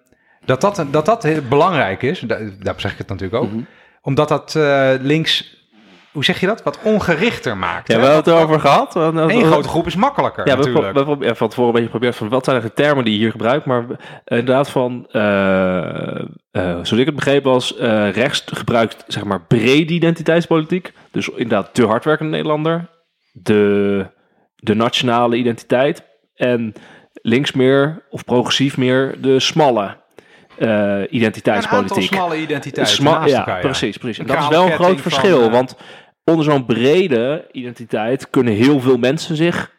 [0.46, 2.20] dat, dat, dat, belangrijk is.
[2.20, 3.52] Da- Daarom zeg ik het natuurlijk ook.
[3.52, 3.62] Mhm.
[4.02, 5.65] Omdat dat eh, links,
[6.16, 6.64] hoe zeg je dat?
[6.64, 7.88] Wat ongerichter maakt.
[7.88, 8.96] Ja, we hebben het erover gehad.
[8.96, 10.94] Eén grote groep is makkelijker Ja, natuurlijk.
[11.20, 13.32] we ja, van tevoren een beetje geprobeerd van wat zijn de termen die je hier
[13.32, 13.66] gebruikt.
[13.66, 13.86] Maar
[14.26, 16.20] inderdaad van, eh
[16.56, 20.92] eh, zoals ik het begreep was, eh, rechts gebruikt zeg maar brede identiteitspolitiek.
[21.12, 22.90] Dus inderdaad de hardwerkende Nederlander,
[23.32, 24.06] de,
[24.56, 26.04] de nationale identiteit.
[26.36, 26.74] En
[27.14, 29.98] links meer, of progressief meer, de smalle
[30.58, 32.14] eh, Een aantal identiteitspolitiek.
[32.14, 34.20] smalle identiteiten Sma- ja, precies, precies.
[34.20, 35.76] En dat is wel een groot verschil, want
[36.26, 39.74] onder zo'n brede identiteit kunnen heel veel mensen zich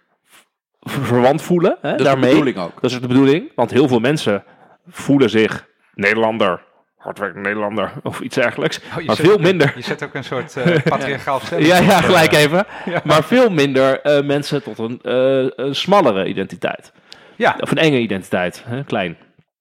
[0.80, 1.78] verwant voelen.
[1.80, 2.22] Hè, Dat is daarmee.
[2.24, 2.80] de bedoeling ook.
[2.80, 4.44] Dat is de bedoeling, want heel veel mensen
[4.88, 6.62] voelen zich Nederlander,
[6.96, 8.78] hardwerkende Nederlander of iets dergelijks.
[8.98, 9.72] Oh, maar zet veel minder.
[9.76, 11.60] je zet ook een soort eh patriarchaal stem.
[11.60, 12.66] Ja, ja, gelijk Eh, even.
[13.04, 16.92] Maar veel minder eh, mensen tot een, eh, een smallere identiteit.
[17.36, 19.16] Ja, Of een enge identiteit, hè, klein.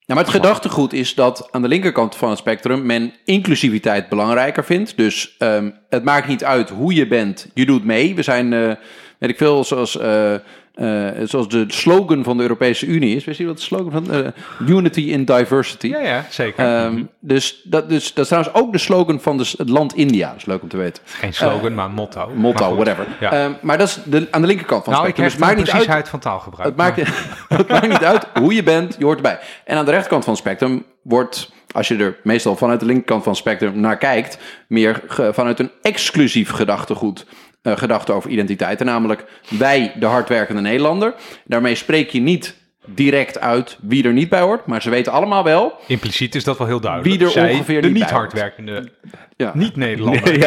[0.08, 4.64] Ja, maar het gedachtegoed is dat aan de linkerkant van het spectrum men inclusiviteit belangrijker
[4.64, 4.98] vindt.
[4.98, 8.16] Dus ehm, het maakt niet uit hoe je bent, je doet mee.
[8.16, 8.76] We zijn, eh,
[9.18, 10.34] weet ik veel, zoals, eh,
[10.76, 13.24] eh, zoals de slogan van de Europese Unie is.
[13.26, 14.28] Weet je wat de slogan van eh,
[14.68, 15.88] Unity in Diversity?
[15.88, 16.66] ja, ja zeker.
[16.66, 20.28] Ehm, dus, dat, dus dat is trouwens ook de slogan van de, het land India.
[20.28, 21.04] Dat is leuk om te weten.
[21.06, 22.28] Geen slogan, maar motto.
[22.28, 22.76] Maar Motto, goed.
[22.76, 23.08] whatever.
[23.20, 23.32] Ja.
[23.32, 25.48] Ehm, maar dat is de, aan de linkerkant van het nou, ik spectrum.
[25.50, 26.68] heb Dus het maakt niet uit van taalgebruik.
[26.70, 29.40] het maakt, maar- het maakt niet uit hoe je bent, je hoort erbij.
[29.66, 33.24] En aan de rechterkant van het spectrum wordt als je er meestal vanuit de linkerkant
[33.24, 37.26] van het spectrum naar kijkt, meer vanuit een exclusief gedachtegoed.
[37.66, 41.14] Eh gedachte over identiteiten, namelijk wij, de hardwerkende Nederlander.
[41.46, 45.44] Daarmee spreek je niet direct uit wie er niet bij hoort, maar ze weten allemaal
[45.44, 45.74] wel.
[45.88, 47.16] Impliciet is dat wel heel duidelijk.
[47.16, 48.90] Wie er Zij, ongeveer de niet hardwerkende,
[49.38, 49.52] Ja.
[49.54, 50.40] niet-Nederlander.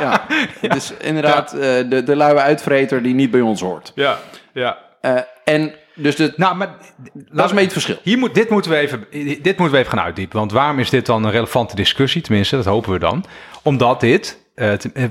[0.00, 0.26] ja.
[0.60, 3.92] Dus inderdaad, eh, de, de luie uitvreter die niet bij ons hoort.
[3.94, 4.18] Ja,
[4.52, 4.78] ja.
[5.00, 6.76] Eh, en dus de, Nou, maar
[7.14, 7.98] dat is beetje het verschil.
[8.02, 9.06] Hier moet, dit, moeten we even,
[9.42, 10.38] dit moeten we even gaan uitdiepen.
[10.38, 12.22] Want waarom is dit dan een relevante discussie?
[12.22, 13.24] Tenminste, dat hopen we dan.
[13.62, 15.04] Omdat dit, eh, ten- eh,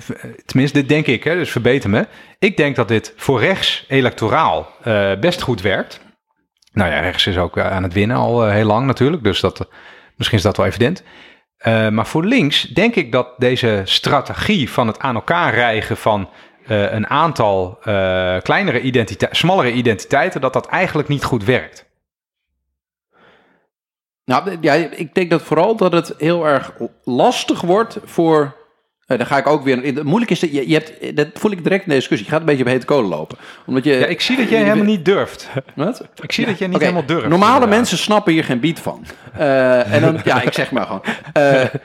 [0.46, 2.08] tenminste, dit denk ik, hè, dus verbeter me.
[2.40, 6.00] Ik denk dat dit voor rechts electoraal eh, best goed werkt.
[6.74, 9.24] Nou ja, rechts is ook eh, aan het winnen al eh, heel lang natuurlijk.
[9.24, 9.68] Dus dat,
[10.16, 11.04] misschien is dat wel evident.
[11.58, 16.30] Eh, maar voor links denk ik dat deze strategie van het aan elkaar rijgen van
[16.68, 21.86] eh, een aantal eh, kleinere identiteiten, smallere identiteiten, dat dat eigenlijk niet goed werkt.
[24.26, 26.72] Nou, ja, ik denk dat vooral dat het heel erg
[27.04, 28.56] lastig wordt voor.
[29.06, 30.04] eh, dan ga ik ook weer.
[30.06, 31.16] Moeilijk is dat je, je hebt.
[31.18, 32.26] Dat voel ik direct in de discussie.
[32.28, 33.38] Je gaat een beetje op hete kolen lopen.
[33.66, 33.94] Omdat je.
[33.94, 35.50] Ja, ik zie dat jij helemaal niet durft.
[35.76, 36.08] Wat?
[36.22, 37.28] Ik zie dat jij niet helemaal durft.
[37.28, 37.78] Normale inderdaad.
[37.78, 39.06] mensen snappen hier geen beat van.
[39.34, 41.04] En dan, ja, ik zeg maar gewoon.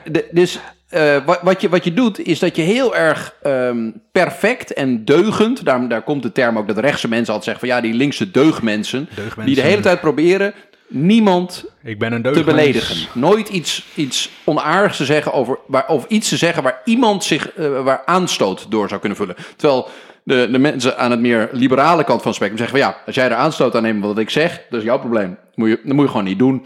[0.05, 0.59] De- dus
[0.91, 5.05] eh, wat, wat, je, wat je doet, is dat je heel erg ehm, perfect en
[5.05, 5.65] deugend.
[5.65, 8.31] Daar, daar komt de term ook dat rechtse mensen altijd zeggen van ja, die linkse
[8.31, 9.09] deugdmensen.
[9.15, 9.45] Deugdmensen.
[9.45, 10.53] Die de hele tijd proberen
[10.87, 13.07] niemand Ik ben een te beledigen.
[13.13, 17.51] Nooit iets, iets onaardigs te zeggen over, waar, of iets te zeggen waar iemand zich,
[17.51, 19.35] eh, waar aanstoot door zou kunnen vullen.
[19.55, 19.89] Terwijl
[20.23, 23.15] de, de mensen aan het meer liberale kant van het spectrum zeggen van ja, als
[23.15, 25.37] jij er aanstoot aan neemt wat ik zeg, dat is jouw probleem.
[25.55, 26.65] Moet je, dat moet je gewoon niet doen.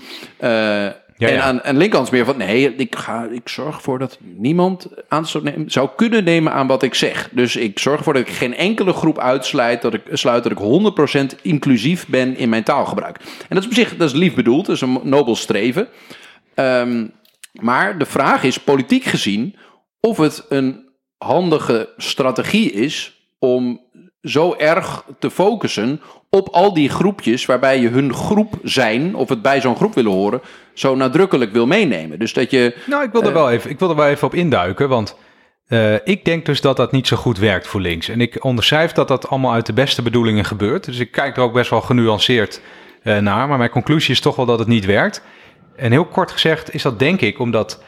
[1.18, 1.78] En aan, aan
[2.12, 6.54] meer van nee, ik, ga, ik zorg ervoor dat niemand aanstoot neemt, zou kunnen nemen
[6.54, 7.30] aan wat ik zeg.
[7.32, 11.34] Dus ik zorg ervoor dat ik geen enkele groep uitsluit, dat ik, sluit dat ik
[11.38, 13.18] 100% inclusief ben in mijn taalgebruik.
[13.18, 15.88] En dat is op zich dat is lief bedoeld, dat is een nobel streven.
[16.54, 17.08] Ehm,
[17.52, 19.56] maar de vraag is, politiek gezien,
[20.00, 23.82] of het een handige strategie is om
[24.22, 26.02] zo erg te focussen
[26.36, 30.12] op al die groepjes waarbij je hun groep zijn, of het bij zo'n groep willen
[30.12, 30.42] horen,
[30.74, 32.20] zo nadrukkelijk wil meenemen.
[32.20, 32.76] Dus dat je.
[32.86, 35.18] Nou, ik wil er wel even, ik wil er wel even op induiken, want
[35.68, 38.10] eh, ik denk dus dat dat niet zo goed werkt voor links.
[38.10, 40.86] En ik onderschrijf dat dat allemaal uit de beste bedoelingen gebeurt.
[40.86, 42.62] Dus ik kijk er ook best wel genuanceerd
[43.04, 45.22] eh, naar, maar mijn conclusie is toch wel dat het niet werkt.
[45.76, 47.84] En heel kort gezegd is dat denk ik omdat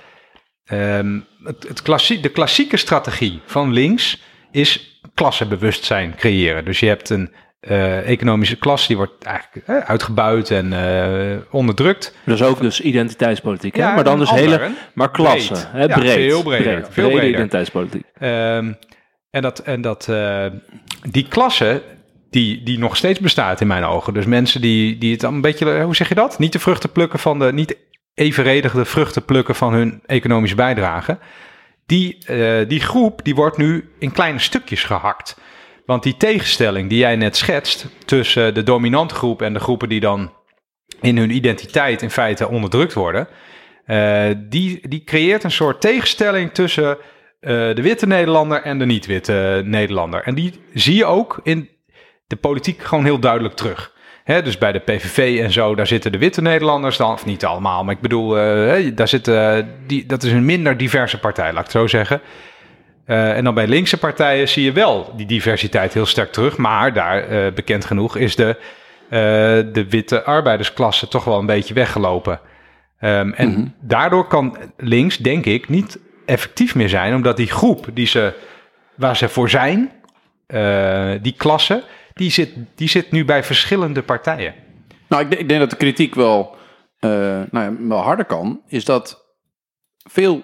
[0.65, 6.65] ehm, het, het klassie, de klassieke strategie van links is klassebewustzijn creëren.
[6.65, 7.33] Dus je hebt een
[7.67, 12.15] eh, economische klasse die wordt eigenlijk eh, uitgebuit en eh, onderdrukt.
[12.25, 13.75] Dat is ook dus identiteitspolitiek.
[13.75, 13.81] Hè?
[13.81, 14.67] Ja, maar dan dus hele, hè?
[14.93, 15.55] maar klassen.
[15.55, 15.71] Breed.
[15.71, 15.81] Hè?
[15.81, 16.13] Ja, breed.
[16.13, 16.87] veel breder, breed.
[16.89, 17.29] veel Brede breder.
[17.29, 18.03] identiteitspolitiek.
[18.13, 18.73] Ehm,
[19.29, 20.45] en dat, en dat, eh,
[21.09, 21.81] die klasse,
[22.29, 24.13] die, die nog steeds bestaat in mijn ogen.
[24.13, 26.39] Dus mensen die, die het een beetje, hoe zeg je dat?
[26.39, 27.77] Niet de vruchten plukken van de, niet
[28.13, 31.17] evenredig de vruchten plukken van hun economische bijdrage.
[31.85, 32.17] Die,
[32.67, 35.37] die groep, die wordt nu in kleine stukjes gehakt.
[35.87, 39.99] Want die tegenstelling die jij net schetst tussen de dominante groep en de groepen die
[39.99, 40.33] dan
[41.01, 43.27] in hun identiteit in feite onderdrukt worden,
[43.85, 46.97] eh, die, die creëert een soort tegenstelling tussen
[47.39, 50.23] eh, de witte Nederlander en de niet-witte Nederlander.
[50.23, 51.69] En die zie je ook in
[52.27, 53.95] de politiek gewoon heel duidelijk terug.
[54.25, 57.83] Dus bij de PVV en zo, daar zitten de witte Nederlanders dan, of niet allemaal,
[57.83, 61.71] maar ik bedoel, eh, daar zitten, die, dat is een minder diverse partij, laat ik
[61.71, 62.21] het zo zeggen.
[63.07, 66.57] Eh, en dan bij linkse partijen zie je wel die diversiteit heel sterk terug.
[66.57, 68.57] Maar daar, eh, bekend genoeg, is de,
[69.09, 69.19] eh,
[69.73, 72.39] de witte arbeidersklasse toch wel een beetje weggelopen.
[72.99, 77.15] Ehm, en daardoor kan links, denk ik, niet effectief meer zijn.
[77.15, 78.33] Omdat die groep die ze,
[78.95, 79.91] waar ze voor zijn,
[81.21, 84.53] die klasse, die zit, die zit nu bij verschillende partijen.
[85.07, 86.55] Nou, ik, denk- ik denk dat de kritiek wel,
[86.99, 88.61] nou ja, wel harder kan.
[88.67, 89.25] Is dat
[90.09, 90.43] veel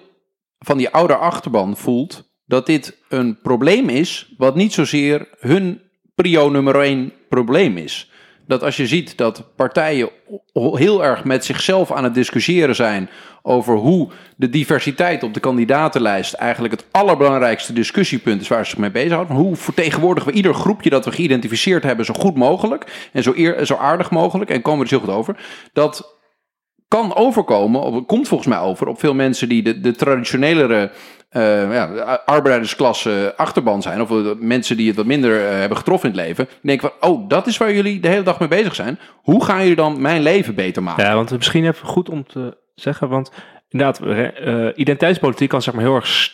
[0.58, 4.34] van die oude achterban voelt dat dit een probleem is.
[4.36, 5.80] wat niet zozeer hun
[6.14, 8.10] prio nummer één probleem is.
[8.46, 10.10] Dat als je ziet dat partijen
[10.52, 13.08] heel erg met zichzelf aan het discussiëren zijn.
[13.46, 18.78] over hoe de diversiteit op de kandidatenlijst eigenlijk het allerbelangrijkste discussiepunt is waar ze zich
[18.78, 19.36] mee bezighouden.
[19.36, 23.66] Hoe vertegenwoordigen we ieder groepje dat we geïdentificeerd hebben zo goed mogelijk en zo, eer,
[23.66, 25.36] zo aardig mogelijk en komen we er zo goed over.
[25.72, 26.13] Dat
[26.88, 30.90] kan overkomen, of komt volgens mij over, op veel mensen die de, de traditionelere
[31.28, 31.86] eh, ja,
[32.24, 36.44] arbeidersklasse achterban zijn, of mensen die het wat minder eh, hebben getroffen in het leven,
[36.46, 38.98] die denken van, oh, dat is waar jullie de hele dag mee bezig zijn.
[39.22, 41.04] Hoe gaan jullie dan mijn leven beter maken?
[41.04, 43.32] Ja, want misschien even goed om te zeggen, want
[43.68, 46.32] inderdaad, eh, identiteitspolitiek kan zeg maar heel erg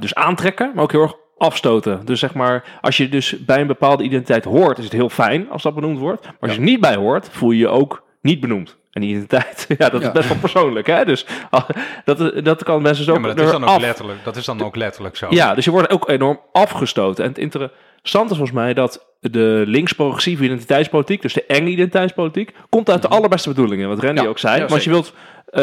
[0.00, 2.00] dus aantrekken, maar ook heel erg afstoten.
[2.04, 5.50] Dus zeg maar, als je dus bij een bepaalde identiteit hoort, is het heel fijn
[5.50, 6.22] als dat benoemd wordt.
[6.22, 8.78] Maar als je er niet bij hoort, voel je je ook niet benoemd.
[8.90, 10.06] En die identiteit, ja, dat Ja.
[10.06, 10.86] is best wel persoonlijk.
[10.86, 11.04] Hè?
[11.04, 11.68] Dus ah,
[12.04, 14.62] dat, dat kan mensen zo Ja, maar dat is dan ook letterlijk, dat is dan
[14.62, 15.26] ook letterlijk zo.
[15.30, 17.24] Ja, dus je wordt ook enorm afgestoten.
[17.24, 22.90] En het interessante is volgens mij dat de links-progressieve identiteitspolitiek, dus de enge identiteitspolitiek, komt
[22.90, 23.88] uit de allerbeste bedoelingen.
[23.88, 24.60] Wat Randy Ja, ook zei.
[24.60, 25.12] ja, Want je wilt
[25.46, 25.62] eh,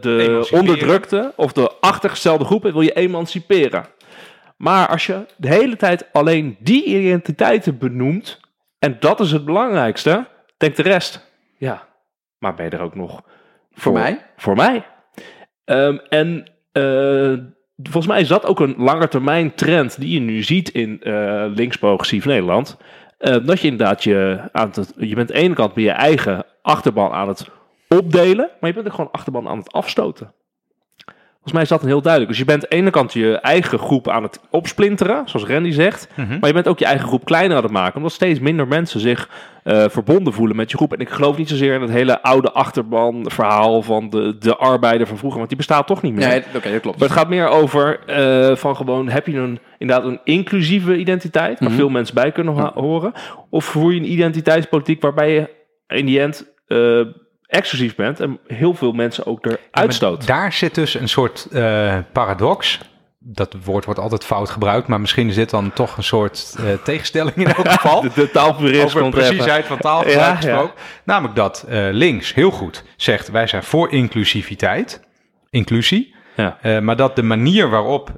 [0.00, 3.86] de onderdrukte of de achtergestelde groepen wil je emanciperen.
[4.56, 8.40] Maar als je de hele tijd alleen die identiteiten benoemt,
[8.78, 11.26] en dat is het belangrijkste, denkt de rest,
[11.58, 11.86] ja,
[12.38, 13.22] maar ben je er ook nog
[13.72, 14.24] Voor mij?
[14.36, 14.86] Voor mij.
[15.64, 17.34] Ehm, en eh,
[17.82, 22.24] volgens mij is dat ook een langetermijn trend die je nu ziet in eh links-progressief
[22.24, 22.76] Nederland.
[23.18, 25.90] Eh, dat je inderdaad je aan het, je bent aan de ene kant bij je
[25.90, 27.48] eigen achterban aan het
[27.88, 30.32] opdelen, maar je bent ook gewoon achterban aan het afstoten.
[31.46, 32.32] Volgens mij is dat een heel duidelijk.
[32.32, 35.70] Dus je bent aan de ene kant je eigen groep aan het opsplinteren, zoals Randy
[35.70, 36.08] zegt.
[36.14, 36.28] Mhm.
[36.38, 37.96] Maar je bent ook je eigen groep kleiner aan het maken.
[37.96, 39.28] Omdat steeds minder mensen zich
[39.64, 40.92] eh, verbonden voelen met je groep.
[40.92, 45.06] En ik geloof niet zozeer in het hele oude achterban verhaal van de, de arbeider
[45.06, 45.38] van vroeger.
[45.38, 46.28] Want die bestaat toch niet meer.
[46.28, 46.98] Nee, oké, dat klopt.
[46.98, 51.58] Maar het gaat meer over eh, van gewoon, heb je een, inderdaad een inclusieve identiteit,
[51.60, 51.78] waar Mhm.
[51.78, 53.12] veel mensen bij kunnen horen?
[53.50, 55.50] Of voer je een identiteitspolitiek waarbij je
[55.96, 57.00] in die end eh,
[57.46, 60.26] exclusief bent en heel veel mensen ook eruit Ja, stoot?
[60.26, 62.80] Daar zit dus een soort eh, paradox.
[63.18, 66.64] Dat woord wordt altijd fout gebruikt, maar misschien is dit dan toch een soort eh,
[66.84, 68.00] tegenstelling in elk geval.
[68.00, 70.36] De, de taalpurist over komt preciesheid van taalgebruik Ja, ja.
[70.36, 70.74] gesproken.
[71.04, 75.00] Namelijk dat eh, links heel goed zegt, wij zijn voor inclusiviteit,
[75.50, 76.14] inclusie.
[76.36, 76.80] Ja.
[76.80, 78.10] Maar dat de manier waarop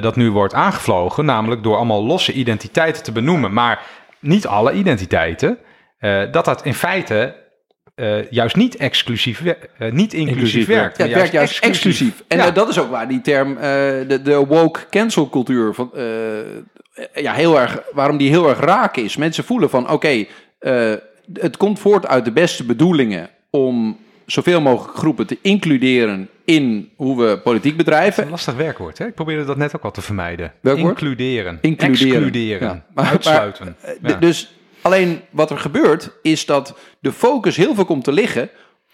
[0.00, 3.82] dat nu wordt aangevlogen, namelijk door allemaal losse identiteiten te benoemen, maar
[4.20, 5.58] niet alle identiteiten,
[6.30, 7.45] dat dat in feite
[7.96, 10.96] eh, juist niet exclusief, eh, niet inclusief, werkt.
[10.98, 12.22] Ja, het werkt juist exclusief.
[12.28, 12.46] En Ja.
[12.46, 13.54] eh, dat is ook waar die term,
[14.08, 15.90] de, de woke cancel cultuur, van,
[17.14, 19.16] ja, heel erg, waarom die heel erg raak is.
[19.16, 20.24] Mensen voelen van, oké,
[21.32, 27.22] het komt voort uit de beste bedoelingen om zoveel mogelijk groepen te includeren in hoe
[27.26, 28.24] we politiek bedrijven.
[28.24, 29.06] Een lastig werkwoord, hè?
[29.06, 30.52] Ik probeerde dat net ook al te vermijden.
[30.60, 30.78] Welk?
[30.78, 31.58] Includeren.
[31.60, 32.12] Includeren.
[32.12, 32.68] Excluderen.
[32.68, 32.84] Ja.
[32.94, 33.76] Maar- Uitsluiten.
[34.02, 34.12] Ja.
[34.14, 34.55] Dus
[34.86, 38.50] alleen wat er gebeurt, is dat de focus heel veel komt te liggen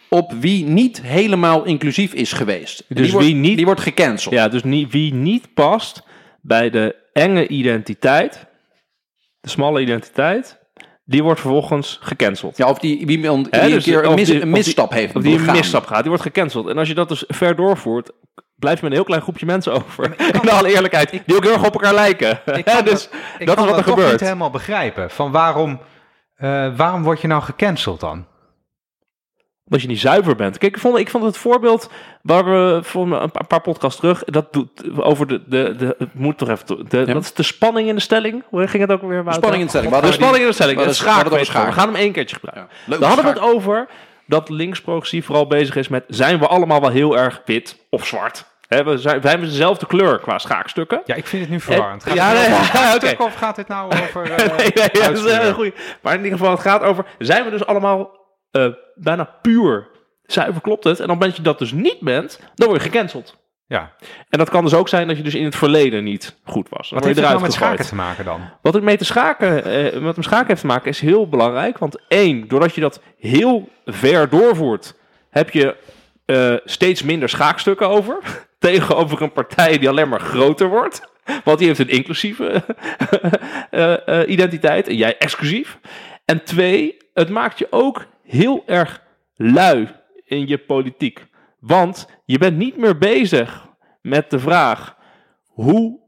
[0.09, 2.85] op wie niet helemaal inclusief is geweest.
[2.89, 4.35] Dus die wordt, wie niet- Die wordt gecanceld.
[4.35, 6.03] Ja, dus niet, wie niet past
[6.41, 8.47] bij de enge identiteit,
[9.41, 10.61] de smalle identiteit,
[11.05, 12.57] die wordt vervolgens gecanceld.
[12.57, 15.17] Ja, of die, wie iemand die een dus keer een, mis- die- een misstap heeft
[15.17, 16.69] Of die een misstap gaat, die wordt gecanceld.
[16.69, 18.11] En als je dat dus ver doorvoert,
[18.63, 20.15] blijf je met een heel klein groepje mensen over.
[20.43, 22.31] In alle eerlijkheid, die ook heel erg op elkaar lijken.
[22.45, 24.11] Ik Ja, kan dus ik dat kan is wat er gebeurt.
[24.11, 25.11] niet helemaal begrijpen.
[25.11, 25.81] Van waarom,
[26.37, 28.27] eh, waarom word je nou gecanceld dan?
[29.65, 30.59] Omdat je niet zuiver bent.
[30.59, 31.91] Kijk, ik vond, ik vond het voorbeeld
[32.23, 36.39] waar we voor een paar podcasts terug, dat doet over de, de, de het moet
[36.39, 37.05] toch even, de, Ja.
[37.05, 38.43] dat is de spanning in de stelling.
[38.49, 39.25] Hoe ging het ook weer?
[39.25, 39.33] Wouter?
[39.35, 40.03] Spanning in de stelling.
[40.07, 40.79] De spanning in de stelling.
[40.79, 41.31] we Het schaak.
[41.31, 42.69] het We gaan hem één keertje gebruiken.
[42.75, 43.89] Ja, leuk, Dan hadden we het over
[44.27, 46.05] dat links-progressief vooral bezig is met...
[46.09, 48.45] zijn we allemaal wel heel erg wit of zwart?
[48.81, 51.03] We zijn, wij hebben dezelfde kleur qua schaakstukken.
[51.05, 52.05] Ja, ik vind het nu verwarrend.
[52.05, 54.31] Gaat ja, het nee, nou ja, of gaat dit nou over...
[54.31, 55.75] eh, nee, nee, dat is een goeie.
[56.01, 57.05] Maar in ieder geval, het gaat over...
[57.19, 58.11] zijn we dus allemaal
[58.51, 59.89] eh, bijna puur
[60.23, 61.01] zuiver, klopt het?
[61.01, 63.41] En dan ben je dat dus niet bent, dan word je gecanceld.
[63.67, 63.93] Ja.
[64.29, 66.89] En dat kan dus ook zijn dat je dus in het verleden niet goed was.
[66.89, 68.41] Dan Wat heeft je het nou eruit met schaken te maken dan?
[68.63, 71.79] Wat het mee te schaken, eh, wat met schaken heeft te maken, is heel belangrijk.
[71.79, 74.95] Want één, doordat je dat heel ver doorvoert,
[75.31, 75.77] heb je
[76.65, 78.19] steeds minder schaakstukken over.
[78.63, 81.11] Tegenover een partij die alleen maar groter wordt.
[81.45, 82.45] Want die heeft een inclusieve
[83.71, 85.79] eh, eh, identiteit en jij exclusief.
[86.25, 89.03] En twee, het maakt je ook heel erg
[89.37, 89.89] lui
[90.25, 91.27] in je politiek.
[91.61, 93.69] Want je bent niet meer bezig
[94.03, 94.97] met de vraag:
[95.47, 96.01] hoe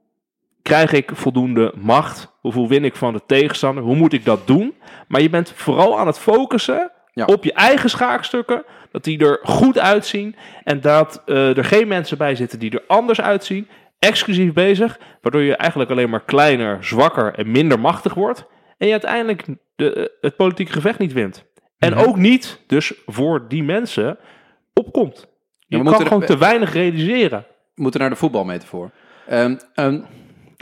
[0.63, 2.33] krijg ik voldoende macht?
[2.41, 3.85] Hoeveel win ik van de tegenstander?
[3.85, 4.75] Hoe moet ik dat doen?
[5.09, 7.25] Maar je bent vooral aan het focussen Ja.
[7.25, 8.65] op je eigen schaakstukken.
[8.95, 10.37] Dat die er goed uitzien.
[10.65, 13.69] En dat eh, er geen mensen bij zitten die er anders uitzien.
[13.99, 14.99] Exclusief bezig.
[15.21, 18.47] Waardoor je eigenlijk alleen maar kleiner, zwakker en minder machtig wordt.
[18.79, 19.45] En je uiteindelijk
[19.77, 21.45] de, het politieke gevecht niet wint.
[21.79, 22.01] En Mhm.
[22.01, 24.19] ook niet, dus voor die mensen,
[24.75, 25.27] opkomt.
[25.67, 27.47] Je we kan gewoon te weinig realiseren.
[27.75, 28.91] We moeten naar de voetbalmetafoor.
[29.27, 30.01] Ehm ehm,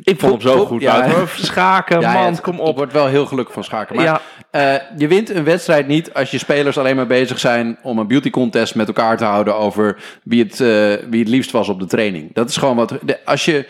[0.02, 0.80] Ik vond hem zo goed.
[0.80, 1.08] ja.
[1.08, 1.34] Wouter.
[1.44, 2.76] Schaken, ja, man, het- kom Ik op.
[2.76, 3.96] word wel heel gelukkig van schaken.
[3.96, 7.78] Maar ja, eh, je wint een wedstrijd niet als je spelers alleen maar bezig zijn
[7.82, 11.50] om een beauty contest met elkaar te houden over wie het, eh, wie het liefst
[11.50, 12.34] was op de training.
[12.34, 12.94] Dat is gewoon wat.
[13.02, 13.66] De, als je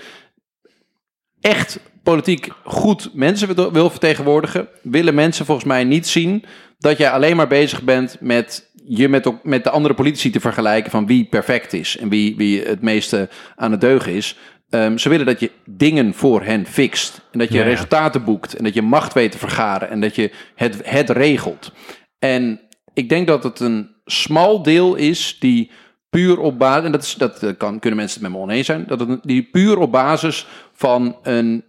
[1.41, 6.45] echt politiek goed mensen wil, vertegenwoordigen, willen mensen volgens mij niet zien
[6.79, 10.91] dat jij alleen maar bezig bent met je met, met de andere politici te vergelijken
[10.91, 14.39] van wie perfect is en wie, wie het meeste aan het deugen is.
[14.73, 17.21] Ehm, ze willen dat je dingen voor hen fixt.
[17.31, 17.69] En dat je Ja, ja.
[17.69, 18.55] resultaten boekt.
[18.55, 19.91] En dat je macht weet te vergaren.
[19.91, 21.73] En dat je het, het regelt.
[22.19, 22.61] En
[22.95, 25.71] ik denk dat het een smal deel is die
[26.11, 28.67] puur op basis, en dat, is, dat eh, kan, kunnen mensen het met me oneens
[28.67, 31.65] zijn, dat het die puur op basis van een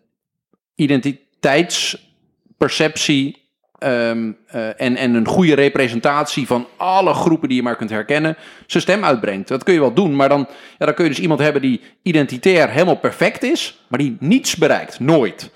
[0.75, 3.42] identiteitsperceptie
[3.83, 8.35] ehm, eh, en, en een goede representatie van alle groepen die je maar kunt herkennen,
[8.67, 9.47] zijn stem uitbrengt.
[9.47, 11.81] Dat kun je wel doen, maar dan, ja, dan kun je dus iemand hebben die
[12.01, 14.99] identitair helemaal perfect is, maar die niets bereikt.
[14.99, 15.51] Nooit.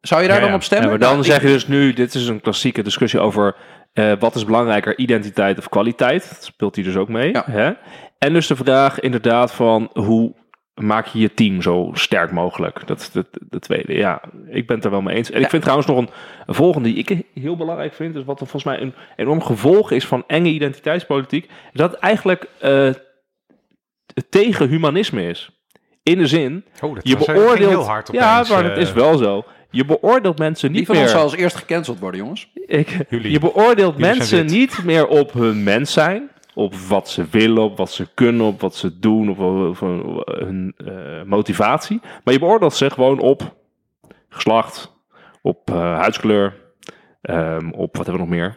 [0.00, 0.86] Zou je daar Ja, dan op stemmen?
[0.86, 3.54] Ja, maar dan Nou, zeg ik- je dus nu, dit is een klassieke discussie over
[3.92, 6.28] eh, wat is belangrijker, identiteit of kwaliteit.
[6.28, 7.32] Dat speelt hier dus ook mee.
[7.32, 7.44] Ja.
[7.50, 7.70] Hè?
[8.18, 10.32] En dus de vraag inderdaad van hoe
[10.80, 12.86] maak je je team zo sterk mogelijk?
[12.86, 13.94] Dat is de, de tweede.
[13.94, 15.30] Ja, ik ben het er wel mee eens.
[15.30, 15.44] En Ja.
[15.44, 16.08] ik vind trouwens nog een,
[16.46, 19.90] een volgende die ik heel belangrijk vind, is wat er volgens mij een enorm gevolg
[19.90, 22.88] is van enge identiteitspolitiek, is dat het eigenlijk eh,
[24.30, 25.50] tegen humanisme is.
[26.02, 27.70] In de zin, Oh, dat je beoordeelt.
[27.70, 29.44] heel hard ja, maar dat eh, is wel zo.
[29.70, 31.04] Je beoordeelt mensen Die niet van meer.
[31.04, 32.50] ons zal als eerst gecanceld worden, jongens.
[32.66, 33.30] Ik, Jullie.
[33.30, 37.76] je beoordeelt Jullie mensen niet meer op hun mens zijn, op wat ze willen, op
[37.76, 42.00] wat ze kunnen, op wat ze doen, op, op hun, hun, eh, motivatie.
[42.24, 43.54] Maar je beoordeelt ze gewoon op
[44.28, 44.92] geslacht,
[45.42, 46.56] op eh, huidskleur,
[47.22, 48.56] ehm, op wat hebben we nog meer?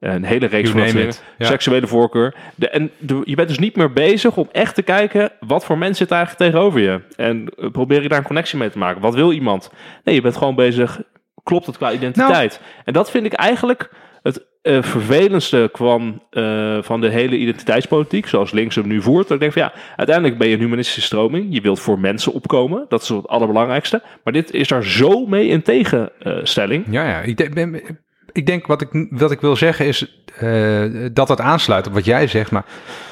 [0.00, 1.12] Een hele reeks van dingen.
[1.38, 1.46] Ja.
[1.46, 2.34] Seksuele voorkeur.
[2.54, 5.78] De, en de, je bent dus niet meer bezig om echt te kijken wat voor
[5.78, 7.00] mensen zit eigenlijk tegenover je.
[7.16, 9.00] En eh, probeer je daar een connectie mee te maken.
[9.00, 9.70] Wat wil iemand?
[10.04, 11.02] Nee, je bent gewoon bezig.
[11.42, 12.60] Klopt het qua identiteit?
[12.84, 13.90] En dat vind ik eigenlijk
[14.22, 19.30] het eh, vervelendste kwam eh, van de hele identiteitspolitiek, zoals links hem nu voert.
[19.30, 21.46] Ik denk van ja, uiteindelijk ben je een humanistische stroming.
[21.54, 22.86] Je wilt voor mensen opkomen.
[22.88, 24.02] Dat is het allerbelangrijkste.
[24.24, 26.84] Maar dit is daar zo mee in tegenstelling.
[26.90, 27.20] Ja, ja.
[27.20, 27.98] Ik, denk-
[28.32, 32.04] ik denk wat ik, wat ik wil zeggen is eh, dat het aansluit op wat
[32.04, 32.50] jij zegt.
[32.50, 32.64] Maar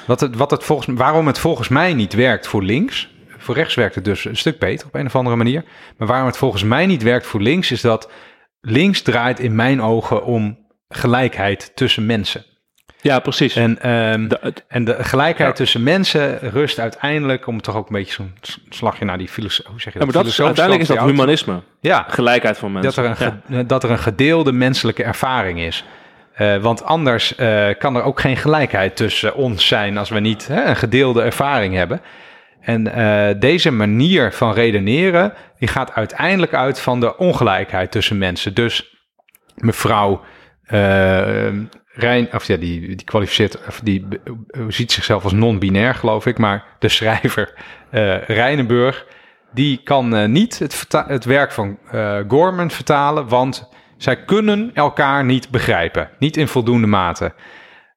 [0.07, 3.11] wat het, wat het volgens, waarom het volgens mij niet werkt voor links.
[3.39, 5.65] Voor rechts werkt het dus een stuk beter op een of andere manier.
[5.97, 8.11] Maar waarom het volgens mij niet werkt voor links is dat
[8.61, 10.60] links draait in mijn ogen om
[10.95, 12.45] gelijkheid tussen mensen.
[13.03, 13.57] Ja, precies.
[13.57, 15.57] En, ehm, De- en de gelijkheid Ja.
[15.57, 18.35] tussen mensen rust uiteindelijk, om toch ook een beetje zo'n
[18.69, 20.15] slagje naar die filosofie, hoe zeg je ja, dat?
[20.15, 21.63] maar dat is, uiteindelijk is dat humanisme.
[21.81, 22.95] Ja, Gelijkheid van mensen.
[22.95, 23.57] dat er, een Ja.
[23.59, 25.85] ge- dat er een gedeelde menselijke ervaring is.
[26.35, 30.47] Eh, want anders eh, kan er ook geen gelijkheid tussen ons zijn als we niet
[30.47, 32.01] hè, een gedeelde ervaring hebben.
[32.61, 38.55] En eh, deze manier van redeneren, die gaat uiteindelijk uit van de ongelijkheid tussen mensen.
[38.55, 38.97] Dus
[39.55, 40.21] mevrouw eh,
[41.93, 44.07] Rijn, of ja, die, die kwalificeert, of die
[44.51, 47.53] eh, ziet zichzelf als non-binair, geloof ik, maar de schrijver
[47.91, 49.07] eh Rijnenburg,
[49.53, 55.25] die kan eh, niet het, het werk van eh, Gorman vertalen, want zij kunnen elkaar
[55.25, 57.33] niet begrijpen, niet in voldoende mate.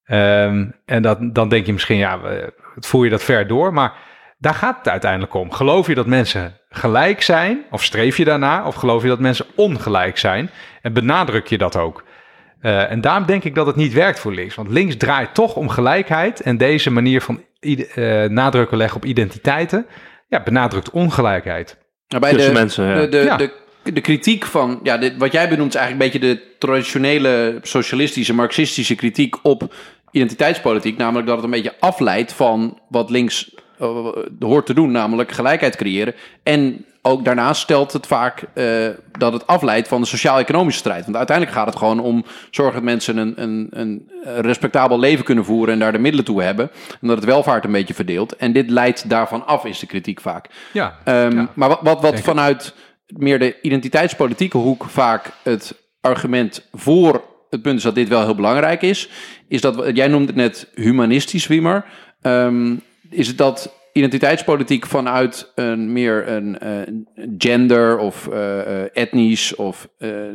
[0.05, 3.93] Ehm, en dat, dan denk je misschien, ja, we- voer je dat ver door, maar
[4.37, 5.51] daar gaat het uiteindelijk om.
[5.51, 9.45] Geloof je dat mensen gelijk zijn, of streef je daarna, of geloof je dat mensen
[9.55, 10.49] ongelijk zijn?
[10.81, 12.03] En benadruk je dat ook?
[12.63, 14.55] Eh, en daarom denk ik dat het niet werkt voor links.
[14.55, 16.41] Want links draait toch om gelijkheid.
[16.41, 19.85] En deze manier van eh, nadrukken leggen op identiteiten,
[20.29, 21.77] ja, benadrukt ongelijkheid.
[22.07, 22.99] Bij Tussen de, mensen, ja.
[22.99, 23.37] de, de, Ja.
[23.37, 23.51] de,
[23.83, 28.33] de kritiek van, ja, dit, wat jij benoemt is eigenlijk een beetje de traditionele socialistische,
[28.33, 29.73] marxistische kritiek op
[30.11, 30.97] identiteitspolitiek.
[30.97, 34.07] Namelijk dat het een beetje afleidt van wat links eh,
[34.39, 36.15] hoort te doen, namelijk gelijkheid creëren.
[36.43, 38.87] En ook daarnaast stelt het vaak eh,
[39.17, 41.03] dat het afleidt van de sociaal-economische strijd.
[41.03, 45.45] Want uiteindelijk gaat het gewoon om zorgen dat mensen een, een, een respectabel leven kunnen
[45.45, 46.71] voeren en daar de middelen toe hebben.
[47.01, 48.35] En dat het welvaart een beetje verdeelt.
[48.35, 50.49] En dit leidt daarvan af, is de kritiek vaak.
[50.73, 51.49] Ja, Ehm, Ja.
[51.53, 52.73] Maar wat, wat, wat vanuit
[53.07, 58.35] meer de identiteitspolitieke hoek vaak het argument voor het punt is dat dit wel heel
[58.35, 59.09] belangrijk is,
[59.47, 61.85] is dat, jij noemde het net humanistisch, Wiemer,
[62.21, 62.75] Ehm,
[63.09, 66.93] is het dat identiteitspolitiek vanuit een meer een eh,
[67.37, 69.87] gender of eh, eh, etnisch of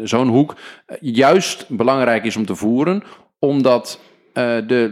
[0.05, 0.55] zo'n hoek
[1.01, 3.03] juist belangrijk is om te voeren,
[3.39, 4.01] omdat
[4.67, 4.89] de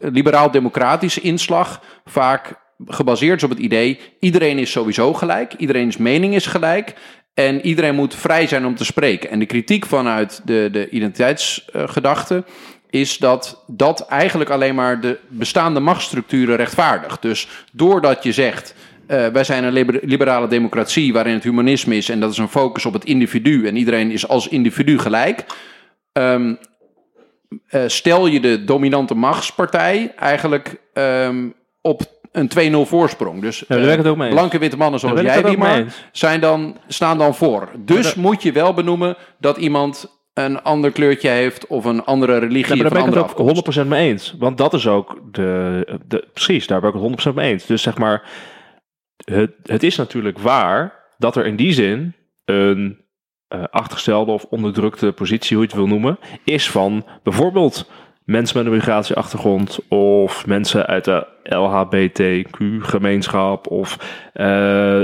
[0.00, 2.54] liberaal-democratische inslag vaak
[2.86, 6.94] gebaseerd is op het idee: iedereen is sowieso gelijk, iedereen's mening is gelijk.
[7.34, 9.30] En iedereen moet vrij zijn om te spreken.
[9.30, 12.44] En de kritiek vanuit de, de identiteitsgedachte
[12.92, 17.22] is dat dat eigenlijk alleen maar de bestaande machtsstructuren rechtvaardigt.
[17.22, 18.74] Dus doordat je zegt.
[19.06, 22.48] eh, wij zijn een liber- liberale democratie waarin het humanisme is en dat is een
[22.48, 25.44] focus op het individu en iedereen is als individu gelijk.
[26.12, 26.54] Ehm,
[27.68, 31.48] eh, stel je de dominante machtspartij eigenlijk ehm,
[31.80, 33.40] op een 2-0 voorsprong.
[33.40, 33.76] Dus eh,
[34.30, 36.04] blanke witte mannen zoals jij, Wiemar, eens.
[36.12, 37.68] zijn dan, staan dan voor.
[37.78, 42.76] Dus moet je wel benoemen dat iemand een ander kleurtje heeft of een andere religie
[42.76, 43.84] Ja, daar ben ik het ook afkomst.
[43.84, 44.34] 100% mee eens.
[44.38, 46.28] Want dat is ook de, de...
[46.32, 47.66] Precies, daar ben ik het 100% mee eens.
[47.66, 48.30] Dus zeg maar...
[49.24, 52.14] Het, het is natuurlijk waar dat er in die zin
[52.44, 53.02] een
[53.48, 57.90] eh, achtergestelde of onderdrukte positie, hoe je het wil noemen, is van bijvoorbeeld
[58.24, 63.96] mensen met een migratieachtergrond of mensen uit de LHBTQ-gemeenschap of
[64.32, 64.44] eh,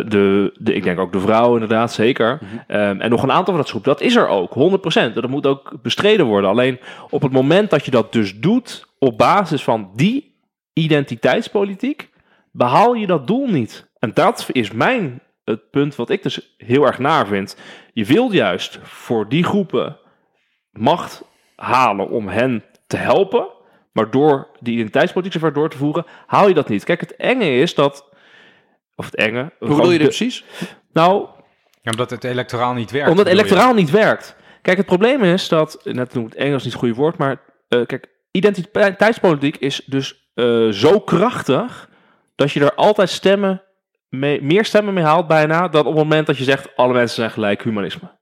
[0.06, 2.38] de, de, ik denk ook de vrouw inderdaad, zeker.
[2.66, 3.84] Ehm, en nog een aantal van dat groep.
[3.84, 5.14] Dat is er ook, 100%.
[5.14, 6.50] Dat moet ook bestreden worden.
[6.50, 10.36] Alleen op het moment dat je dat dus doet op basis van die
[10.72, 12.10] identiteitspolitiek,
[12.52, 13.90] behaal je dat doel niet.
[13.98, 17.56] En dat is mijn het punt wat ik dus heel erg naar vind.
[17.92, 19.96] Je wilt juist voor die groepen
[20.70, 21.24] macht
[21.56, 23.49] halen om hen te helpen.
[23.93, 26.84] Maar door die identiteitspolitiek zover door te voeren, haal je dat niet.
[26.84, 28.05] Kijk, het enge is dat.
[28.97, 29.53] Of het enge.
[29.59, 30.45] Hoe bedoel je dit precies?
[30.93, 31.26] Nou,
[31.82, 33.11] Ja, omdat het electoraal niet werkt.
[33.11, 33.32] omdat je?
[33.32, 34.36] electoraal niet werkt.
[34.62, 37.41] Kijk, het probleem is dat, net noem ik het Engels niet het goede woord, maar
[37.68, 41.89] eh, kijk, identiteitspolitiek is dus eh, zo krachtig
[42.34, 43.62] dat je er altijd stemmen
[44.09, 47.16] mee, meer stemmen mee haalt bijna dan op het moment dat je zegt alle mensen
[47.16, 48.16] zijn gelijk humanisme.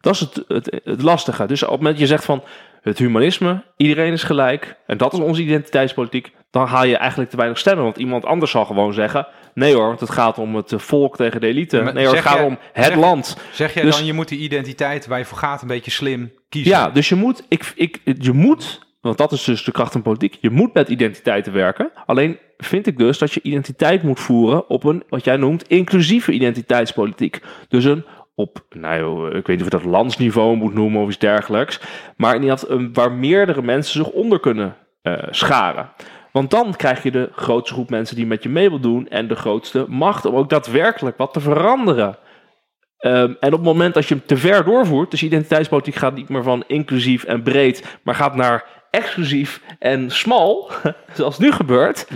[0.00, 1.46] Dat is het, het, het lastige.
[1.46, 2.42] Dus op het moment dat je zegt van
[2.82, 7.36] het humanisme, iedereen is gelijk en dat is onze identiteitspolitiek, dan haal je eigenlijk te
[7.36, 7.84] weinig stemmen.
[7.84, 11.40] Want iemand anders zal gewoon zeggen, nee hoor, want het gaat om het volk tegen
[11.40, 11.90] de elite.
[11.94, 13.36] Nee hoor, het gaat jij- om het zeg- land.
[13.52, 16.32] Zeg jij Dus- dan, je moet die identiteit waar je voor gaat een beetje slim
[16.48, 16.70] kiezen?
[16.72, 20.02] Ja, dus je moet, ik, ik, je moet, want dat is dus de kracht van
[20.02, 21.90] politiek, je moet met identiteiten werken.
[22.06, 26.32] Alleen vind ik dus dat je identiteit moet voeren op een, wat jij noemt, inclusieve
[26.32, 27.40] identiteitspolitiek.
[27.68, 28.04] Dus een
[28.40, 31.80] op, nou ik weet niet of je dat landsniveau moet noemen of iets dergelijks.
[32.16, 35.90] Maar in een- waar meerdere mensen zich onder kunnen eh, scharen.
[36.32, 39.28] Want dan krijg je de grootste groep mensen die met je mee wil doen en
[39.28, 42.16] de grootste macht om ook daadwerkelijk wat te veranderen.
[42.98, 46.28] Ehm, en op het moment dat je hem te ver doorvoert, dus identiteitspolitiek gaat niet
[46.28, 50.70] meer van inclusief en breed, maar gaat naar exclusief en smal,
[51.16, 52.06] zoals nu gebeurt,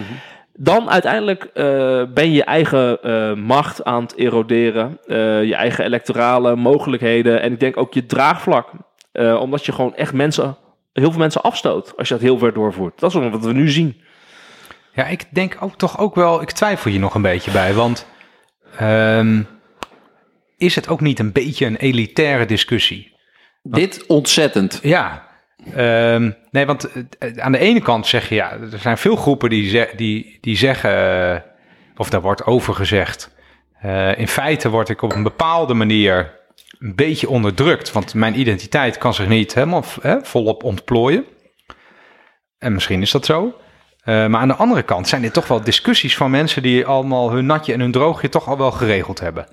[0.57, 5.85] dan uiteindelijk eh, ben je je eigen eh, macht aan het eroderen, eh, je eigen
[5.85, 8.71] electorale mogelijkheden en ik denk ook je draagvlak.
[9.13, 10.57] Eh, omdat je gewoon echt mensen,
[10.93, 13.01] heel veel mensen afstoot als je dat heel ver doorvoert.
[13.01, 14.03] Dat is wat we nu zien.
[14.93, 18.07] Ja, ik denk ook toch ook wel, ik twijfel hier nog een beetje bij, want
[18.79, 19.43] ehm,
[20.57, 23.13] is het ook niet een beetje een elitaire discussie?
[23.63, 24.79] Dit ontzettend.
[24.83, 25.29] Ja,
[25.77, 26.89] ehm, nee, want
[27.19, 30.39] eh, aan de ene kant zeg je, ja, er zijn veel groepen die, ze- die,
[30.41, 30.91] die zeggen,
[31.33, 31.41] eh,
[31.97, 33.35] of daar wordt over gezegd,
[33.81, 36.43] eh, in feite word ik op een bepaalde manier
[36.79, 41.25] een beetje onderdrukt, want mijn identiteit kan zich niet helemaal hè, volop ontplooien.
[42.59, 43.55] En misschien is dat zo.
[44.05, 47.31] Eh, maar aan de andere kant zijn dit toch wel discussies van mensen die allemaal
[47.33, 49.47] hun natje en hun droogje toch al wel geregeld hebben.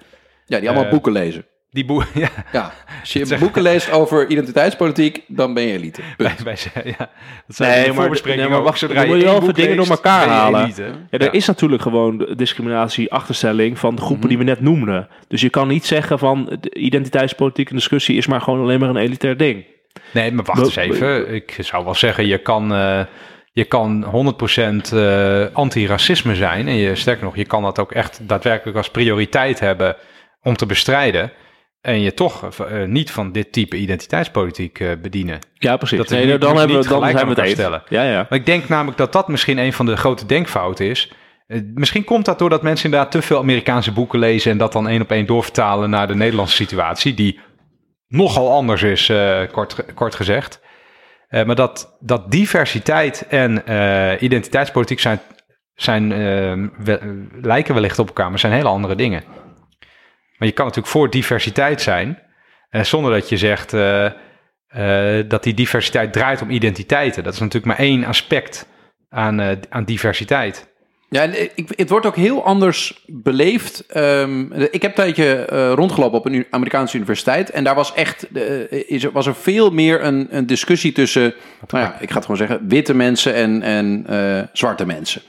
[0.45, 1.45] Ja, die allemaal Eh, boeken lezen.
[1.73, 6.01] Die boe ja, Ja, als je boeken leest over identiteitspolitiek, dan ben je elite.
[6.17, 7.09] Bij, bij, ja,
[7.47, 8.65] dat zijn Nee, de maar- voorbesprekingen nee, maar ook.
[8.65, 10.63] wacht, Zodra dan moet je wel even dingen leest, door elkaar je halen.
[10.63, 10.83] elite.
[11.09, 15.07] Ja, er is natuurlijk gewoon discriminatie, achterstelling van de groepen die we net noemden.
[15.27, 18.89] Dus je kan niet zeggen van de identiteitspolitiek en discussie is maar gewoon alleen maar
[18.89, 19.65] een elitair ding.
[20.13, 21.33] Nee, maar wacht eens even.
[21.33, 22.99] Ik zou wel zeggen, je kan, eh,
[23.53, 26.67] je kan 100% eh, anti-racisme zijn.
[26.67, 29.95] En je, sterker nog, je kan dat ook echt daadwerkelijk als prioriteit hebben
[30.41, 31.31] om te bestrijden.
[31.81, 35.39] En je toch eh, niet van dit type identiteitspolitiek eh, bedienen.
[35.53, 35.97] Ja, precies.
[35.97, 37.79] Dat nee, dan hebben we, dan zijn we het eens.
[37.89, 38.25] Ja, ja.
[38.29, 41.11] Maar ik denk namelijk dat dat misschien een van de grote denkfouten is.
[41.47, 44.87] Eh, Misschien komt dat doordat mensen inderdaad te veel Amerikaanse boeken lezen en dat dan
[44.87, 47.39] één op één doorvertalen naar de Nederlandse situatie, die
[48.07, 50.61] nogal anders is, eh, kort, kort gezegd.
[51.27, 55.19] Eh, maar dat, dat diversiteit en eh, identiteitspolitiek zijn,
[55.73, 56.17] zijn, eh,
[56.83, 59.23] we- lijken wellicht op elkaar, maar zijn hele andere dingen.
[60.41, 62.19] Maar je kan natuurlijk voor diversiteit zijn,
[62.69, 67.23] eh, zonder dat je zegt eh, eh, dat die diversiteit draait om identiteiten.
[67.23, 68.67] Dat is natuurlijk maar één aspect
[69.09, 70.69] aan, aan diversiteit.
[71.09, 73.85] Ja, en ik, het wordt ook heel anders beleefd.
[73.85, 77.49] Ehm, ik heb een tijdje rondgelopen op een Amerikaanse universiteit.
[77.49, 78.35] En daar was echt
[78.87, 81.33] is, was er veel meer een, een discussie tussen,
[81.67, 85.21] nou ja, ik ga het gewoon zeggen, witte mensen en, en zwarte mensen.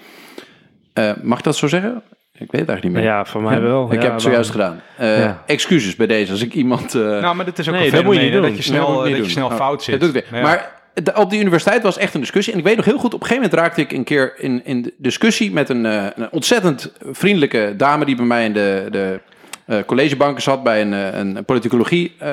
[1.22, 2.02] Mag ik dat zo zeggen?
[2.32, 3.02] Ik weet het eigenlijk niet meer.
[3.14, 3.86] Ja, van mij wel.
[3.86, 4.80] Ik Ja, heb het zojuist dan- gedaan.
[4.96, 5.42] Eh, Ja.
[5.46, 6.94] Excuses bij deze als ik iemand.
[6.94, 9.08] eh, Nou, maar dit is ook Nee, een dat moet je dat dat snel, dat
[9.08, 9.30] je doen.
[9.30, 10.00] snel Oh, fout zit.
[10.00, 10.40] dat doe ik weer.
[10.40, 10.46] Ja.
[10.46, 12.52] Maar de- op die universiteit was echt een discussie.
[12.52, 14.64] En ik weet nog heel goed, op een gegeven moment raakte ik een keer in,
[14.64, 18.86] in de discussie met een, eh, een ontzettend vriendelijke dame die bij mij in de,
[18.90, 19.20] de
[19.66, 22.30] eh, collegebanken zat bij een, eh, een politicologie eh,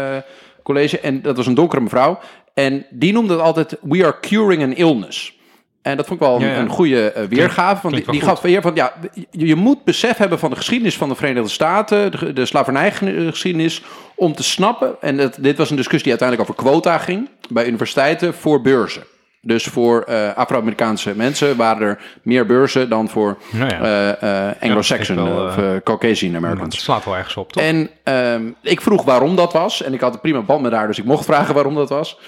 [0.64, 1.00] college.
[1.00, 2.20] En dat was een donkere mevrouw.
[2.54, 5.38] En die noemde het altijd, we are curing an illness.
[5.82, 6.58] En dat vond ik wel een, Ja, ja.
[6.60, 7.82] een goede eh, weergave.
[7.82, 10.98] Want die, die gaf weer van, ja, je, je moet besef hebben van de geschiedenis
[10.98, 13.82] van de Verenigde Staten, de, de slavernijgeschiedenis,
[14.16, 14.96] om te snappen.
[15.02, 19.04] En het, dit was een discussie die uiteindelijk over quota ging bij universiteiten voor beurzen.
[19.42, 24.16] Dus voor eh, Afro-Amerikaanse mensen waren er meer beurzen dan voor Nou ja.
[24.16, 26.76] eh, Anglo-Saxon Ja, dat of Caucasian Americans.
[26.76, 27.64] Het slaat wel ergens op, toch?
[27.64, 29.84] En ehm, ik vroeg waarom dat was.
[29.84, 32.20] En ik had een prima band met haar, dus ik mocht vragen waarom dat was.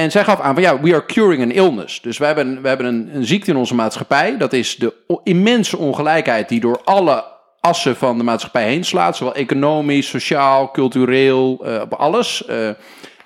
[0.00, 2.00] En zij gaf aan van ja, we are curing an illness.
[2.00, 4.36] Dus we hebben, we hebben een, een ziekte in onze maatschappij.
[4.36, 4.94] Dat is de
[5.24, 7.24] immense ongelijkheid die door alle
[7.60, 9.16] assen van de maatschappij heen slaat.
[9.16, 12.44] Zowel economisch, sociaal, cultureel, eh, op alles.
[12.46, 12.68] Eh,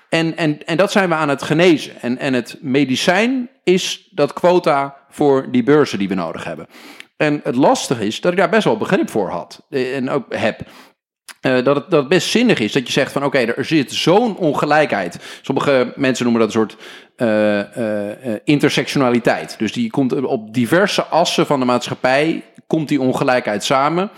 [0.09, 2.01] en, en, en dat zijn we aan het genezen.
[2.01, 6.67] En, en het medicijn is dat quota voor die beurzen die we nodig hebben.
[7.17, 9.65] En het lastige is dat ik daar best wel begrip voor had.
[9.69, 10.59] eh, En ook heb.
[11.45, 13.93] Eh, dat, het, dat het best zinnig is dat je zegt van oké, er zit
[13.93, 15.39] zo'n ongelijkheid.
[15.41, 16.77] Sommige mensen noemen dat een soort
[17.15, 19.55] eh, eh, eh, intersectionaliteit.
[19.57, 24.09] Dus die komt op diverse assen van de maatschappij, komt die ongelijkheid samen.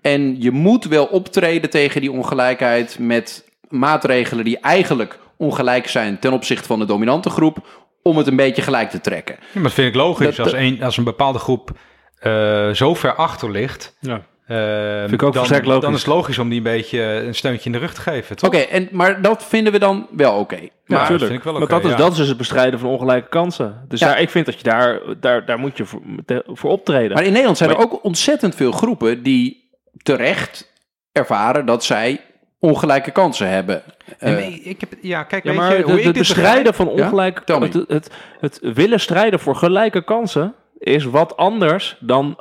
[0.00, 6.32] En je moet wel optreden tegen die ongelijkheid met maatregelen die eigenlijk ongelijk zijn ten
[6.32, 7.66] opzichte van de dominante groep,
[8.02, 9.36] om het een beetje gelijk te trekken.
[9.40, 10.36] Ja, maar dat vind ik logisch.
[10.36, 11.70] Dat- als, een, als een bepaalde groep
[12.18, 14.22] eh, zo ver achter ligt, Ja.
[14.46, 14.56] Eh,
[15.00, 15.80] Vind ik ook dan, logisch.
[15.80, 18.36] dan is het logisch om die een beetje een steuntje in de rug te geven.
[18.36, 18.48] toch?
[18.50, 20.56] Oké, en maar dat vinden we dan wel oké.
[20.56, 21.96] Ja, Maar dat vind ik wel dat, is, ja.
[21.96, 23.84] dat is dus het bestrijden van ongelijke kansen.
[23.88, 24.06] Dus Ja.
[24.06, 27.12] daar, ik vind dat je daar, daar, daar moet je voor, te- voor optreden.
[27.14, 29.70] Maar in Nederland zijn er ook ontzettend veel groepen die
[30.02, 30.72] terecht
[31.12, 32.20] ervaren dat zij
[32.58, 33.82] ongelijke kansen hebben.
[34.18, 37.58] En Eh, ik heb, ja, kijk, ja, weet maar je, het, hoe bestrijden van ongelijke
[37.58, 37.64] me.
[37.64, 42.38] het, het, het willen strijden voor gelijke kansen is wat anders dan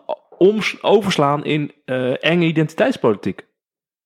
[0.81, 3.49] overslaan in eh, enge identiteitspolitiek.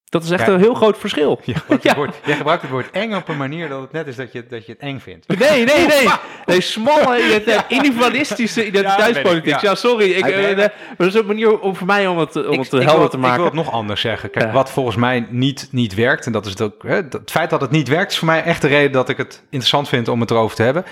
[0.05, 0.53] Dat is echt Ja.
[0.53, 1.39] een heel groot verschil.
[1.45, 1.89] Je gebruikt, Ja.
[1.89, 4.31] het woord, jij gebruikt het woord eng op een manier dat het net is dat
[4.31, 5.27] je, dat je het eng vindt.
[5.39, 6.07] Nee, nee, nee.
[6.45, 9.59] Nee, smalle identiteit, individualistische identiteitspolitiek.
[9.61, 10.11] Ja, ik, sorry.
[10.11, 12.59] Ik, eh, de- maar dat is een manier om voor mij om het, om Ik-
[12.59, 13.33] het ik helder wil- te maken.
[13.33, 14.29] Ik wil het nog anders zeggen.
[14.29, 14.51] Kijk, Ja.
[14.51, 16.83] wat volgens mij niet, niet werkt, en dat is het ook.
[16.83, 19.09] Hè, dat- het feit dat het niet werkt, is voor mij echt de reden dat
[19.09, 20.85] ik het interessant vind om het erover te hebben.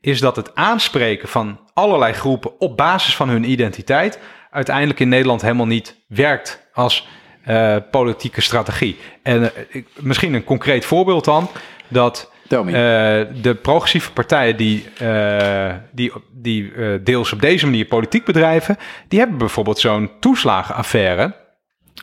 [0.00, 4.18] Is dat het aanspreken van allerlei groepen op basis van hun identiteit
[4.58, 7.08] uiteindelijk in Nederland helemaal niet werkt als
[7.44, 8.96] eh, politieke strategie.
[9.22, 11.48] En eh, ik- misschien een concreet voorbeeld dan.
[11.88, 12.32] Dat
[12.68, 14.84] eh, de progressieve partijen die,
[15.92, 18.76] die, die deels op deze manier politiek bedrijven,
[19.08, 21.34] die hebben bijvoorbeeld zo'n toeslagenaffaire.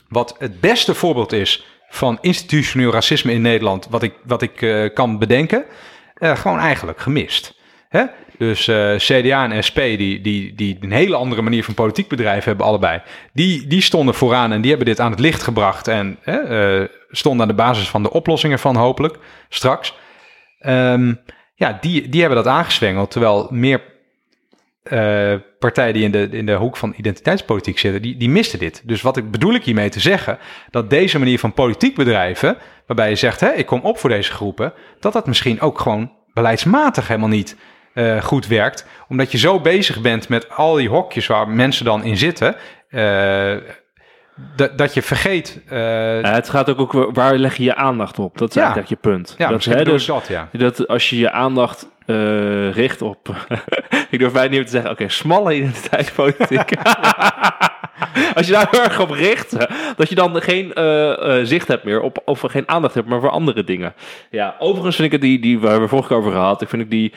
[0.10, 5.20] Wat het beste voorbeeld is van institutioneel racisme in Nederland, wat ik, wat ik kan
[5.20, 5.66] bedenken,
[6.16, 7.60] gewoon eigenlijk gemist.
[7.90, 8.04] Hè?
[8.38, 12.50] Dus eh, CDA en SP, die, die, die een hele andere manier van politiek bedrijven
[12.50, 13.02] hebben, allebei.
[13.34, 15.88] Die, die stonden vooraan en die hebben dit aan het licht gebracht.
[15.88, 19.18] En eh, stonden aan de basis van de oplossingen van hopelijk
[19.50, 19.94] straks.
[20.60, 21.14] Ehm,
[21.56, 23.12] ja, die, die hebben dat aangezwengeld.
[23.12, 23.82] Terwijl meer
[24.84, 28.82] eh, partijen die in de, in de hoek van identiteitspolitiek zitten, die, die misten dit.
[28.86, 30.38] Dus wat ik, bedoel ik hiermee te zeggen?
[30.70, 32.58] Dat deze manier van politiek bedrijven,
[32.88, 36.12] waarbij je zegt, hè, ik kom op voor deze groepen, dat dat misschien ook gewoon
[36.34, 37.56] beleidsmatig helemaal niet
[37.96, 38.86] eh, goed werkt.
[39.08, 42.56] Omdat je zo bezig bent met al die hokjes waar mensen dan in zitten,
[42.90, 43.56] eh,
[44.56, 45.62] dat, dat je vergeet...
[45.70, 48.38] eh, het gaat ook, ook waar leg je je aandacht op?
[48.38, 48.62] Dat is Ja.
[48.62, 49.36] eigenlijk je punt.
[49.38, 50.50] ja, dat, hè, dus, dat, ja.
[50.52, 51.90] dat als je je aandacht
[52.72, 53.36] richt op...
[54.10, 56.72] ik durf bijna niet meer te zeggen, oké, smalle identiteitspolitiek.
[58.36, 59.56] als je daar heel erg op richt,
[59.96, 60.72] dat je dan geen
[61.48, 63.94] zicht hebt meer op, of geen aandacht hebt, maar voor andere dingen.
[64.30, 66.82] Ja, overigens vind ik het die, die waar we vorige keer over gehad, ik vind
[66.82, 67.14] ik die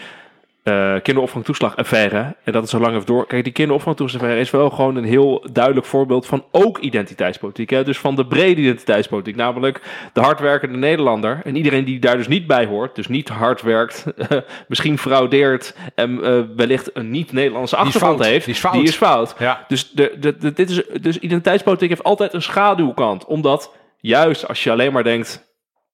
[0.68, 3.26] eh kinderopvangtoeslagaffaire, en dat het zo lang heeft door.
[3.26, 7.70] Kijk, die kinderopvangtoeslagaffaire is wel gewoon een heel duidelijk voorbeeld van ook identiteitspolitiek.
[7.70, 7.84] Hè?
[7.84, 9.80] Dus van de brede identiteitspolitiek, namelijk
[10.12, 11.40] de hardwerkende Nederlander.
[11.44, 14.04] En iedereen die daar dus niet bij hoort, dus niet hard werkt,
[14.68, 18.74] misschien fraudeert en eh, wellicht een niet-Nederlandse is achtergrond heeft, Die is fout.
[18.74, 19.34] Die is fout.
[19.38, 19.64] Ja.
[19.68, 23.24] Dus, de, de, de- dit is, dus identiteitspolitiek heeft altijd een schaduwkant.
[23.24, 25.47] Omdat juist als je alleen maar denkt,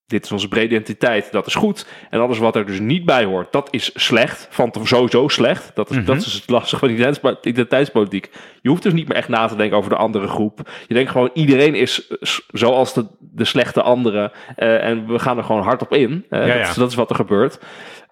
[0.07, 1.87] dit is onze brede identiteit, dat is goed.
[2.11, 4.47] En alles wat er dus niet bij hoort, dat is slecht.
[4.51, 5.71] Van sowieso slecht.
[5.75, 8.31] Dat is, dat is het lastige van identiteitspo- identiteitspolitiek.
[8.63, 10.71] Je hoeft dus niet meer echt na te denken over de andere groep.
[10.89, 12.17] Je denkt gewoon, iedereen is eh,
[12.49, 14.33] zoals de, de slechte anderen.
[14.57, 16.25] eh, en we gaan er gewoon hard op in.
[16.29, 16.69] Eh, Ja, dat, ja.
[16.69, 17.59] is, dat is wat er gebeurt.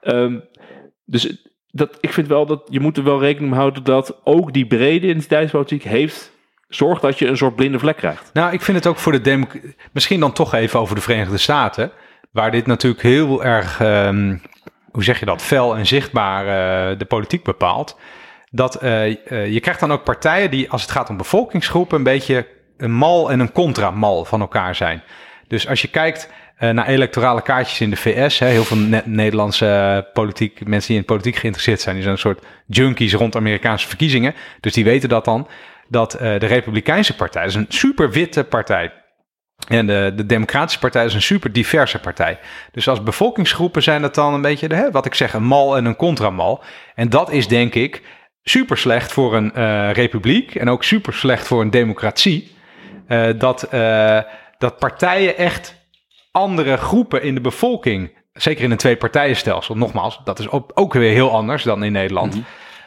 [0.00, 0.38] Ehm,
[1.04, 4.52] dus dat, ik vind wel dat je moet er wel rekening mee houden dat ook
[4.52, 6.32] die brede identiteitspolitiek heeft.
[6.74, 8.30] Zorgt dat je een soort blinde vlek krijgt.
[8.32, 9.74] Nou, ik vind het ook voor de democratie.
[9.92, 11.92] Misschien dan toch even over de Verenigde Staten.
[12.30, 14.36] Waar dit natuurlijk heel erg, ehm,
[14.90, 17.98] hoe zeg je dat, fel en zichtbaar eh, de politiek bepaalt.
[18.50, 22.02] Dat eh, eh, je krijgt dan ook partijen die, als het gaat om bevolkingsgroepen, een
[22.02, 22.46] beetje
[22.76, 25.02] een mal en een contramal van elkaar zijn.
[25.48, 30.66] Dus als je kijkt naar electorale kaartjes in de VS, heel veel Ne- Nederlandse politiek,
[30.66, 34.34] mensen die in politiek geïnteresseerd zijn, die zijn een soort junkies rond Amerikaanse verkiezingen.
[34.60, 35.48] Dus die weten dat dan
[35.92, 38.92] dat eh, de Republikeinse partij, is een super witte partij.
[39.68, 42.38] En de, de Democratische Partij is een super diverse partij.
[42.72, 45.76] Dus als bevolkingsgroepen zijn dat dan een beetje, de, hè, wat ik zeg, een mal
[45.76, 46.62] en een contramal.
[46.94, 48.02] En dat is denk ik
[48.42, 52.56] super slecht voor een eh, republiek en ook super slecht voor een democratie.
[53.06, 53.68] Eh, dat,
[54.58, 55.74] dat partijen echt
[56.30, 61.12] andere groepen in de bevolking zeker in een twee-partijenstelsel, nogmaals, dat is ook, ook weer
[61.12, 62.36] heel anders dan in Nederland.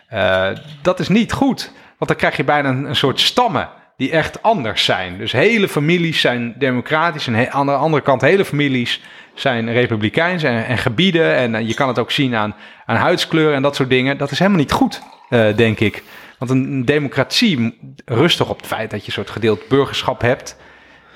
[0.08, 0.50] Eh,
[0.82, 4.86] dat is niet goed, want dan krijg je bijna een, soort stammen die echt anders
[4.86, 5.18] zijn.
[5.18, 9.02] Dus hele families zijn democratisch en aan de andere kant hele families
[9.34, 11.36] zijn republikeins en, en gebieden.
[11.36, 14.18] En eh, je kan het ook zien aan, aan huidskleur en dat soort dingen.
[14.18, 16.04] Dat is helemaal niet goed, eh, denk ik.
[16.40, 20.58] Want een, democratie rust op het feit dat je een soort gedeeld burgerschap hebt.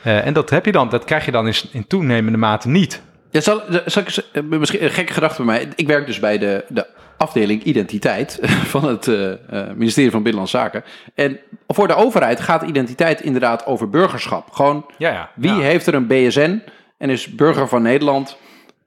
[0.03, 3.01] Eh, en dat heb je dan, dat krijg je dan in, toenemende mate niet.
[3.31, 5.67] Ja, zal, zal ik misschien een gekke gedachte bij mij.
[5.75, 6.87] Ik werk dus bij de, de
[7.19, 8.39] afdeling identiteit
[8.73, 10.83] van het eh, eh, ministerie van Binnenlandse Zaken.
[11.15, 14.51] En voor de overheid gaat identiteit inderdaad over burgerschap.
[14.51, 15.29] Gewoon Ja, ja.
[15.35, 15.59] wie Ja.
[15.59, 16.61] heeft er een BSN
[16.97, 18.37] en is burger van Nederland.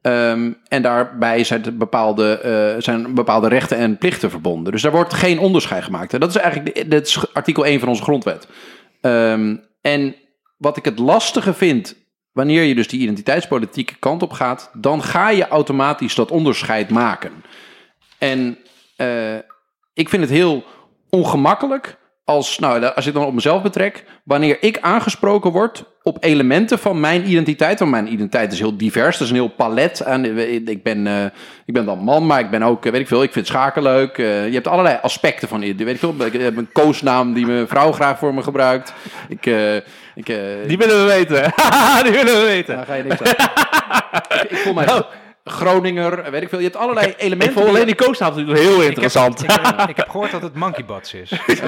[0.03, 4.73] Ehm, en daarbij zijn, bepaalde, eh, zijn bepaalde rechten en plichten verbonden.
[4.73, 6.15] Dus daar wordt geen onderscheid gemaakt.
[6.15, 8.49] En dat is eigenlijk de, dat is artikel 1 van onze grondwet.
[9.01, 10.15] Ehm, en
[10.57, 11.97] wat ik het lastige vind,
[12.33, 17.33] wanneer je dus die identiteitspolitieke kant op gaat, dan ga je automatisch dat onderscheid maken.
[18.23, 18.59] En
[18.97, 19.37] eh,
[19.95, 20.65] ik vind het heel
[21.11, 26.79] ongemakkelijk als, nou, als ik dan op mezelf betrek, wanneer ik aangesproken word op elementen
[26.79, 27.79] van mijn identiteit.
[27.79, 30.01] Want mijn identiteit is heel divers, dat is een heel palet.
[30.01, 31.25] En ik ben, eh,
[31.67, 33.83] ik ben dan man, maar ik ben ook, eh, weet ik veel, ik vind schaken
[33.83, 34.17] leuk.
[34.17, 35.75] Je hebt allerlei aspecten van je.
[35.75, 38.93] Weet ik veel, ik heb een koosnaam die mijn vrouw graag voor me gebruikt.
[39.29, 39.47] Ik,
[40.15, 40.27] ik,
[40.67, 41.43] Die willen we weten.
[42.05, 42.77] die willen we weten.
[42.77, 43.47] daar ga je niks aan.
[44.43, 44.87] ik, ik voel mij
[45.45, 46.59] Groninger, weet ik veel.
[46.59, 47.53] Je hebt allerlei Ik elementen.
[47.53, 49.43] vond die- alleen die koosnaam natuurlijk heel interessant.
[49.43, 51.31] Ik heb, ik heb gehoord dat het monkey butts is.
[51.47, 51.49] ik,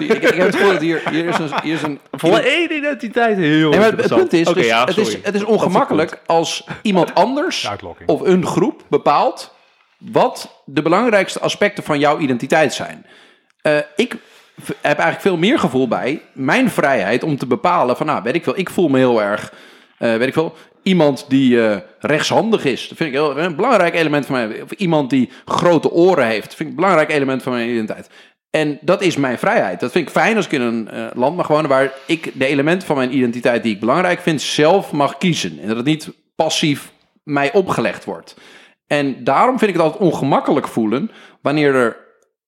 [0.00, 1.50] ik, ik heb het gehoord dat hier, hier is een...
[1.62, 4.20] Hier is een Voor één identiteit heel Nee, maar het interessant.
[4.28, 8.08] punt is, Oké, dus, ja, het, is het is ongemakkelijk als iemand anders Uitlokking.
[8.08, 9.54] of een groep bepaalt
[9.98, 13.06] wat de belangrijkste aspecten van jouw identiteit zijn.
[13.62, 14.14] Eh, ik
[14.64, 18.44] heb eigenlijk veel meer gevoel bij mijn vrijheid om te bepalen van, nou, weet ik
[18.44, 19.52] veel, ik voel me heel erg,
[19.98, 22.88] eh, weet ik veel, iemand die eh, rechtshandig is.
[22.88, 24.62] Dat vind ik heel, een belangrijk element van mij.
[24.62, 26.44] Of iemand die grote oren heeft.
[26.44, 28.10] Dat vind ik een belangrijk element van mijn identiteit.
[28.50, 29.80] En dat is mijn vrijheid.
[29.80, 32.46] Dat vind ik fijn als ik in een eh, land mag wonen waar ik de
[32.46, 35.58] elementen van mijn identiteit die ik belangrijk vind zelf mag kiezen.
[35.60, 36.92] En dat het niet passief
[37.22, 38.36] mij opgelegd wordt.
[38.86, 41.10] En daarom vind ik het altijd ongemakkelijk voelen
[41.42, 41.96] wanneer er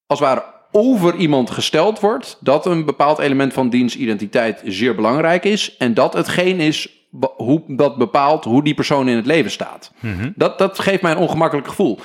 [0.07, 4.95] als het ware over iemand gesteld wordt dat een bepaald element van diens identiteit zeer
[4.95, 6.98] belangrijk is en dat hetgeen is
[7.37, 9.93] hoe dat bepaalt hoe die persoon in het leven staat.
[10.35, 11.99] dat, dat geeft mij een ongemakkelijk gevoel.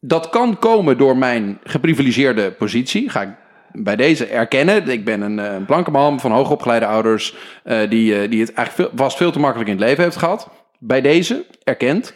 [0.00, 3.08] Dat kan komen door mijn geprivilegeerde positie.
[3.10, 3.28] Ga ik
[3.72, 4.88] bij deze erkennen.
[4.88, 7.34] Ik ben een, eh, een blanke man van hoogopgeleide ouders.
[7.64, 10.16] eh, die, eh, die het eigenlijk veel, vast veel te makkelijk in het leven heeft
[10.16, 10.48] gehad.
[10.78, 12.14] Bij deze erkend.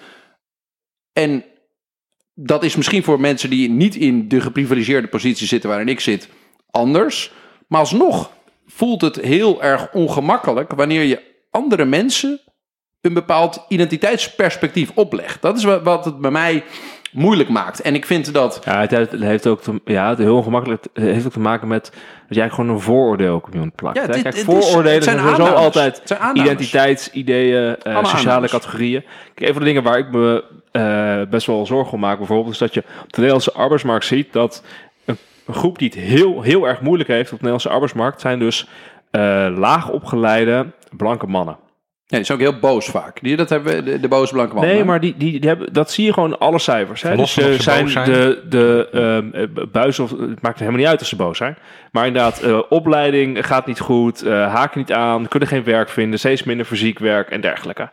[1.12, 1.44] En
[2.34, 6.28] dat is misschien voor mensen die niet in de geprivilegeerde positie zitten waarin ik zit,
[6.70, 7.32] anders.
[7.68, 8.30] Maar alsnog
[8.66, 11.25] voelt het heel erg ongemakkelijk wanneer je
[11.56, 12.40] andere mensen
[13.00, 15.42] een bepaald identiteitsperspectief oplegt.
[15.42, 16.64] Dat is wa- wat het bij mij
[17.12, 17.80] moeilijk maakt.
[17.80, 18.60] En ik vind dat.
[18.64, 20.84] Ja, het, heeft ook te, ja, het heel ongemakkelijk.
[20.92, 21.92] Het heeft ook te maken met
[22.28, 23.96] dat jij gewoon een vooroordeel op iemand plakt.
[23.96, 26.02] Ja, dit- Kijk, vooroordelen zijn sowieso altijd
[26.34, 29.04] identiteitsideeën, Allemaal sociale categorieën.
[29.34, 32.52] Kijk, een van de dingen waar ik me eh, best wel zorgen om maak, bijvoorbeeld,
[32.52, 34.62] is dat je op de Nederlandse arbeidsmarkt ziet dat
[35.04, 38.38] een, een groep die het heel, heel erg moeilijk heeft op de Nederlandse arbeidsmarkt, zijn
[38.38, 38.66] dus
[39.10, 40.66] eh laag opgeleide
[40.96, 41.56] blanke mannen.
[42.08, 43.18] Ja, die is ook heel boos vaak.
[43.22, 44.64] Die, dat hebben we, de, de boze blanke man.
[44.64, 47.02] Nee, maar die, die, die hebben, dat zie je gewoon in alle cijfers.
[47.02, 47.14] Hè?
[47.14, 48.12] Los Dus eh, ze zijn, boos zijn.
[48.12, 51.56] de, de ehm, eh, buizen, of, het maakt helemaal niet uit als ze boos zijn.
[51.92, 56.18] Maar inderdaad, eh, opleiding gaat niet goed, eh haken niet aan, kunnen geen werk vinden,
[56.18, 57.90] steeds minder fysiek werk en dergelijke.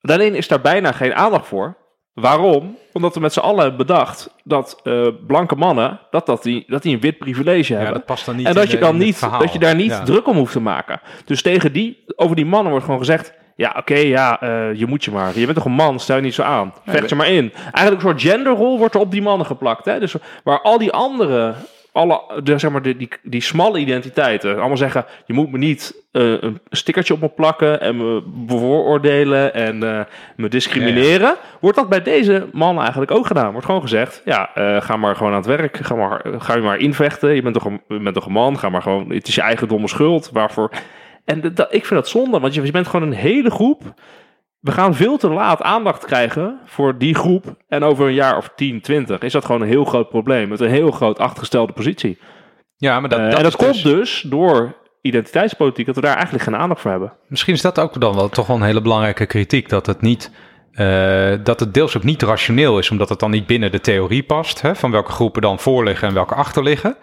[0.00, 1.76] Alleen is daar bijna geen aandacht voor.
[2.14, 2.76] Waarom?
[2.92, 6.82] Omdat we met z'n allen hebben bedacht dat eh, blanke mannen, dat, dat, die, dat
[6.82, 7.94] die een wit privilege Ja, hebben.
[7.96, 9.90] dat past dan niet en in dat je de- dan niet, dat je daar niet
[9.90, 10.02] Ja.
[10.02, 11.00] druk om hoeft te maken.
[11.24, 15.04] Dus tegen die, over die mannen wordt gewoon gezegd: ja, oké, ja, eh, je moet
[15.04, 15.38] je maar.
[15.38, 16.74] Je bent toch een man, stel je niet zo aan.
[16.86, 17.52] Vecht je maar in.
[17.54, 19.84] Eigenlijk een soort genderrol wordt er op die mannen geplakt.
[19.84, 20.00] Hè?
[20.00, 21.54] Dus waar al die andere,
[21.94, 26.02] alle, de, zeg maar, de, die, die smalle identiteiten, allemaal zeggen: je moet me niet
[26.12, 30.00] eh, een stickertje op me plakken en me bevooroordelen en eh,
[30.36, 31.34] me discrimineren.
[31.60, 33.50] Wordt dat bij deze man eigenlijk ook gedaan?
[33.50, 36.60] Wordt gewoon gezegd: ja, eh, ga maar gewoon aan het werk, ga, maar, ga je
[36.60, 37.34] maar invechten.
[37.34, 39.40] Je bent, toch een, je bent toch een man, ga maar gewoon, het is je
[39.42, 40.30] eigen domme schuld.
[40.32, 40.70] Waarvoor?
[41.24, 43.82] En dat- dat, ik vind dat zonde, want je, je bent gewoon een hele groep.
[44.64, 47.44] We gaan veel te laat aandacht krijgen voor die groep.
[47.68, 50.48] En over een jaar of 10, 20 is dat gewoon een heel groot probleem.
[50.48, 52.18] Met een heel groot achtergestelde positie.
[52.76, 56.00] Ja, maar dat, Eh, dat en dat is komt dus- dus door identiteitspolitiek, dat we
[56.00, 57.12] daar eigenlijk geen aandacht voor hebben.
[57.28, 59.68] Misschien is dat ook dan wel toch wel een hele belangrijke kritiek.
[59.68, 60.30] Dat het niet.
[60.72, 64.22] eh, dat het deels ook niet rationeel is, omdat het dan niet binnen de theorie
[64.22, 64.60] past.
[64.60, 66.96] Hè, van welke groepen dan voor liggen en welke achter liggen.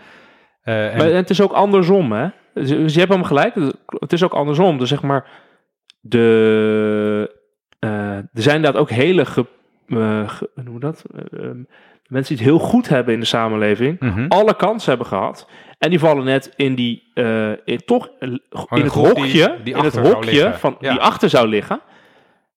[0.61, 2.27] Eh, en- Maar het is ook andersom, hè?
[2.53, 3.55] Dus dus je hebt hem gelijk.
[3.87, 4.77] Het is ook andersom.
[4.77, 5.25] Dus zeg maar,
[6.01, 7.39] de,
[8.33, 9.45] er zijn inderdaad ook hele ge,
[9.87, 11.03] eh, ge- hoe noem je dat?
[11.15, 11.57] Eh, ehm,
[12.07, 14.25] mensen die het heel goed hebben in de samenleving, Mhm.
[14.27, 15.47] alle kansen hebben gehad.
[15.77, 19.73] En die vallen net in die, eh, in, toch in een het die- hokje, die
[19.73, 20.59] in het achter zou hokje liggen.
[20.59, 20.91] van, Ja.
[20.91, 21.81] die achter zou liggen.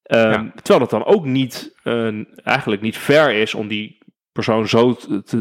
[0.02, 0.50] Ehm, Ja.
[0.54, 2.08] Terwijl het dan ook niet, eh,
[2.46, 3.98] eigenlijk niet fair is om die
[4.34, 4.96] persoon zo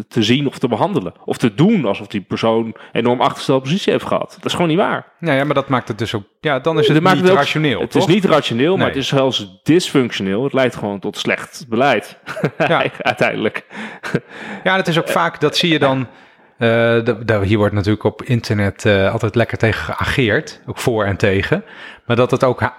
[0.07, 1.13] te, zien of te behandelen.
[1.25, 4.31] Of te doen alsof die persoon enorm achterstelde positie heeft gehad.
[4.35, 5.05] Dat is gewoon niet waar.
[5.19, 6.23] Nou ja, maar dat maakt het dus ook...
[6.39, 8.07] Ja, dan is het Dat niet het rationeel, Het toch?
[8.07, 10.43] is niet rationeel, maar het is zelfs dysfunctioneel.
[10.43, 12.17] Het leidt gewoon tot slecht beleid.
[12.67, 12.83] Ja.
[13.01, 13.65] Uiteindelijk.
[14.63, 16.07] Ja, het is ook vaak, dat zie je dan...
[16.57, 16.67] eh,
[17.03, 21.63] de- hier wordt natuurlijk op internet eh, altijd lekker tegen geageerd, ook voor en tegen.
[22.05, 22.69] Maar dat het ook eh,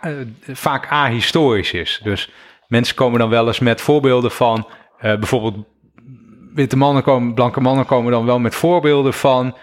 [0.52, 2.00] vaak ahistorisch is.
[2.02, 2.30] Dus
[2.68, 4.68] mensen komen dan wel eens met voorbeelden van...
[4.98, 5.64] eh, bijvoorbeeld
[6.54, 9.56] witte mannen komen, blanke mannen komen dan wel met voorbeelden van...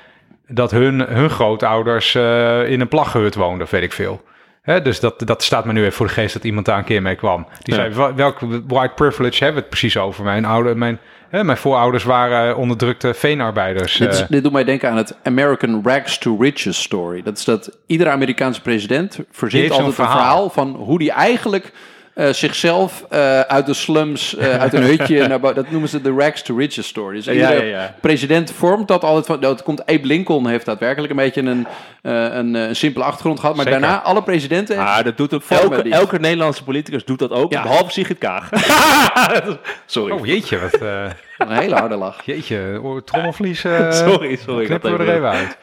[0.47, 4.21] dat hun, hun grootouders eh, in een plaggehut woonden, weet ik veel.
[4.61, 6.83] Hè, dus dat, dat staat me nu even voor de geest dat iemand daar een
[6.83, 7.47] keer mee kwam.
[7.61, 7.81] Die Ja.
[7.81, 10.23] zei, "Wel- welke white privilege hebben we het precies over?
[10.23, 13.97] Mijn, oude, mijn, hè, mijn voorouders waren onderdrukte veenarbeiders.
[13.97, 14.27] Dit, is- eh.
[14.29, 17.21] dit doet mij denken aan het American Rags to Riches story.
[17.21, 20.13] Dat is dat iedere Amerikaanse president verzint altijd een verhaal.
[20.17, 21.71] verhaal van hoe die eigenlijk
[22.13, 26.13] eh, zichzelf eh, uit de slums, eh, uit een hutje, naar dat noemen ze de
[26.17, 27.15] Rags to Riches story.
[27.15, 27.95] Dus Ja, iedere ja, ja.
[28.01, 29.39] president vormt dat altijd van.
[29.39, 31.67] Dat komt Abe Lincoln heeft daadwerkelijk een beetje een,
[32.01, 33.79] eh, een, een simpele achtergrond gehad, maar Zeker.
[33.81, 34.77] daarna alle presidenten.
[34.77, 37.61] Ah, dat doet ook elke, elke Nederlandse politicus doet dat ook, Ja.
[37.61, 38.49] behalve Sigrid Kaag.
[39.85, 40.11] sorry.
[40.13, 41.03] Oh jeetje, wat, eh,
[41.37, 42.25] Een hele harde lach.
[42.25, 43.63] jeetje, oh, trommelvlies.
[43.63, 44.65] eh, sorry, sorry.
[44.65, 45.57] knippen dat we er even uit.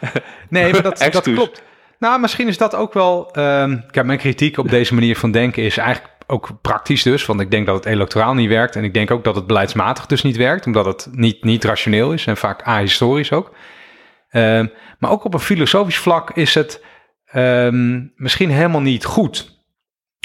[0.48, 1.62] Nee, maar dat, dat klopt.
[1.98, 3.28] Nou, misschien is dat ook wel...
[3.32, 7.26] ehm kijk, mijn kritiek op deze manier van denken is eigenlijk ook praktisch dus.
[7.26, 8.76] Want ik denk dat het electoraal niet werkt.
[8.76, 10.66] En ik denk ook dat het beleidsmatig dus niet werkt.
[10.66, 13.52] Omdat het niet, niet rationeel is en vaak ahistorisch ook.
[14.30, 14.66] Ehm,
[14.98, 16.84] maar ook op een filosofisch vlak is het
[17.26, 19.56] ehm, misschien helemaal niet goed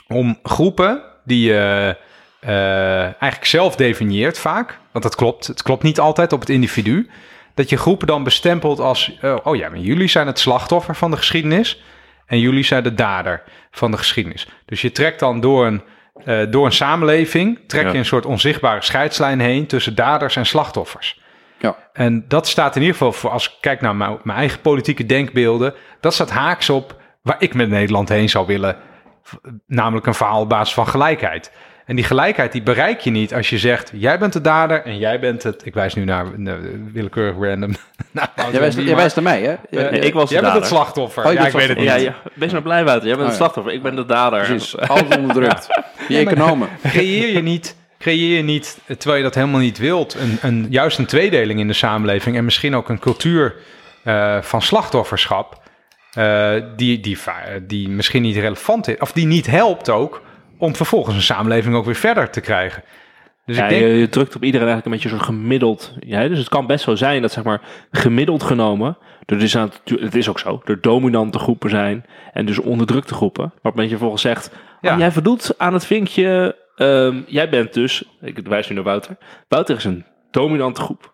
[0.07, 1.97] om groepen die je
[2.39, 7.09] eh, eigenlijk zelf definieert vaak, want dat klopt, het klopt niet altijd op het individu,
[7.53, 11.11] dat je groepen dan bestempelt als, eh, oh ja, maar jullie zijn het slachtoffer van
[11.11, 11.83] de geschiedenis
[12.26, 14.47] en jullie zijn de dader van de geschiedenis.
[14.65, 15.84] Dus je trekt dan door een,
[16.26, 17.91] eh, door een samenleving, trek Ja.
[17.91, 21.21] je een soort onzichtbare scheidslijn heen tussen daders en slachtoffers.
[21.59, 21.76] Ja.
[21.93, 25.05] En dat staat in ieder geval voor, als ik kijk naar mijn, mijn eigen politieke
[25.05, 28.78] denkbeelden, dat staat haaks op waar ik met Nederland heen zou willen.
[29.67, 31.51] Namelijk een verhaal op basis van gelijkheid.
[31.86, 34.97] En die gelijkheid die bereik je niet als je zegt, jij bent de dader en
[34.97, 36.25] jij bent het, ik wijs nu naar
[36.93, 37.75] willekeurig random.
[38.51, 39.53] Jij wijst, jij naar mij, hè?
[39.53, 41.25] eh, Nee, ik was de Jij bent het slachtoffer.
[41.25, 41.88] Oh, ja, ik weet het niet.
[41.88, 43.07] Ja, ja, wees maar blij, Wouter.
[43.07, 43.43] Jij bent Oh, het ja.
[43.43, 43.73] slachtoffer.
[43.73, 44.45] Ik ben de dader.
[44.45, 45.67] Precies, alles onderdrukt.
[46.07, 46.69] Die economen.
[46.84, 50.67] creëer je niet, creëer je niet, eh, terwijl je dat helemaal niet wilt, een, een,
[50.69, 53.55] juist een tweedeling in de samenleving en misschien ook een cultuur
[54.03, 55.61] eh, van slachtofferschap,
[56.13, 57.17] eh, die, die,
[57.61, 60.21] die misschien niet relevant is, of die niet helpt ook
[60.64, 62.84] om vervolgens een samenleving ook weer verder te krijgen.
[63.45, 65.93] Dus Ja, ik denk, je, je drukt op iedereen eigenlijk een beetje zo'n gemiddeld.
[65.99, 67.61] Ja, dus het kan best zo zijn dat zeg maar
[67.91, 68.97] gemiddeld genomen.
[69.26, 70.61] Er is aan, het is ook zo.
[70.66, 73.43] Er dominante groepen zijn en dus onderdrukte groepen.
[73.43, 74.51] Het moment dat je vervolgens zegt,
[74.82, 74.93] Ja.
[74.93, 76.55] oh, jij voldoet aan het vinkje.
[76.76, 79.18] ehm, jij bent dus, ik wijs nu naar Wouter.
[79.47, 81.12] Wouter is een dominante groep.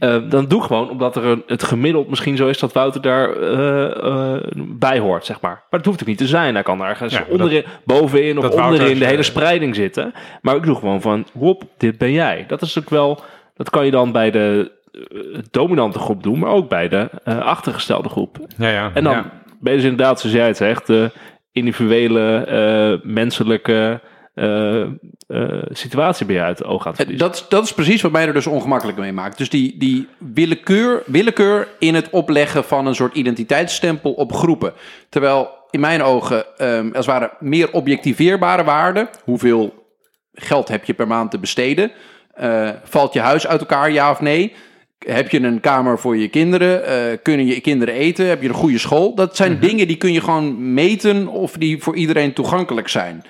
[0.00, 3.36] Ehm, dan doe gewoon omdat er een, het gemiddeld misschien zo is dat Wouter daar
[3.36, 5.62] eh, eh, bij hoort, zeg maar.
[5.70, 6.54] Maar dat hoeft ook niet te zijn.
[6.54, 10.12] Hij kan ergens Ja, onderin, bovenin of Wouters, onderin de hele eh, spreiding zitten.
[10.40, 12.44] Maar ik doe gewoon van, hop, dit ben jij.
[12.46, 13.22] Dat is ook wel,
[13.54, 17.38] dat kan je dan bij de eh, dominante groep doen, maar ook bij de eh,
[17.38, 18.38] achtergestelde groep.
[18.56, 19.24] ja, ja, En dan
[19.60, 21.10] ben je dus inderdaad, zoals jij het zegt, de
[21.52, 24.00] individuele, eh, menselijke
[24.40, 24.82] eh,
[25.26, 27.26] eh, situatie ben je uit het oog aan het verliezen.
[27.26, 29.38] Dat, dat is precies wat mij er dus ongemakkelijk mee maakt.
[29.38, 34.72] Dus die, die willekeur, willekeur in het opleggen van een soort identiteitsstempel op groepen.
[35.08, 39.08] Terwijl in mijn ogen, ehm, als het ware, meer objectiveerbare waarden.
[39.24, 39.86] Hoeveel
[40.34, 41.92] geld heb je per maand te besteden?
[42.34, 44.52] Eh, valt je huis uit elkaar, ja of nee?
[44.98, 47.22] Heb je een kamer voor je kinderen?
[47.22, 48.26] Kunnen je kinderen eten?
[48.26, 49.14] Heb je een goede school?
[49.14, 53.22] Dat zijn dingen die kun je gewoon meten of die voor iedereen toegankelijk zijn.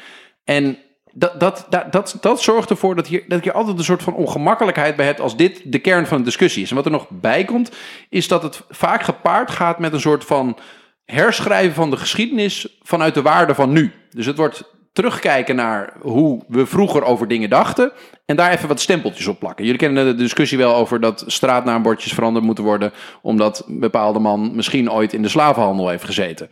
[0.44, 0.78] En
[1.12, 4.96] dat, dat, dat, dat, zorgt ervoor dat je, dat je altijd een soort van ongemakkelijkheid
[4.96, 6.70] bij hebt als dit de kern van de discussie is.
[6.70, 7.76] En wat er nog bij komt,
[8.08, 10.58] is dat het vaak gepaard gaat met een soort van
[11.04, 13.92] herschrijven van de geschiedenis vanuit de waarde van nu.
[14.11, 17.92] Dus het wordt terugkijken naar hoe we vroeger over dingen dachten
[18.26, 19.64] en daar even wat stempeltjes op plakken.
[19.64, 22.92] Jullie kennen de discussie wel over dat straatnaambordjes veranderd moeten worden
[23.22, 26.50] omdat een bepaalde man misschien ooit in de slavenhandel heeft gezeten.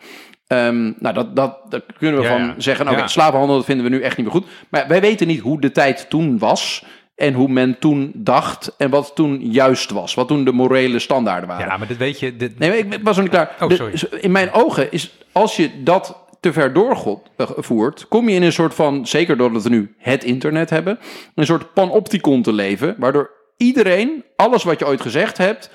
[0.49, 2.55] Ehm, nou, dat, dat, daar kunnen we Ja, van ja.
[2.59, 3.07] zeggen, oké, Ja.
[3.07, 4.46] slavenhandel dat vinden we nu echt niet meer goed.
[4.68, 6.84] Maar wij weten niet hoe de tijd toen was
[7.14, 10.14] en hoe men toen dacht en wat toen juist was.
[10.14, 11.66] Wat toen de morele standaarden waren.
[11.66, 13.57] ja, maar dit weet je, dit, Nee, ik was nog niet klaar.
[13.61, 18.42] Oh, De- in mijn ogen is, als je dat te ver doorgevoerd, kom je in
[18.42, 20.99] een soort van, zeker doordat we nu het internet hebben,
[21.34, 25.70] een soort panopticon te leven, waardoor iedereen, alles wat je ooit gezegd hebt,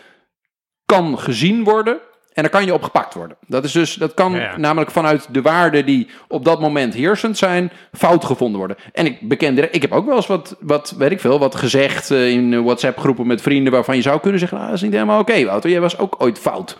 [0.85, 1.99] kan gezien worden
[2.33, 3.37] en dan kan je op gepakt worden.
[3.47, 4.57] Dat, is dus, dat kan Ja, ja.
[4.57, 8.77] namelijk vanuit de waarden die op dat moment heersend zijn, fout gevonden worden.
[8.93, 11.55] En ik beken direct, ik heb ook wel eens wat, wat weet ik veel, wat
[11.55, 14.93] gezegd eh, in WhatsApp-groepen met vrienden waarvan je zou kunnen zeggen, nou, dat is niet
[14.93, 16.77] helemaal oké, Wouter, jij was ook ooit fout.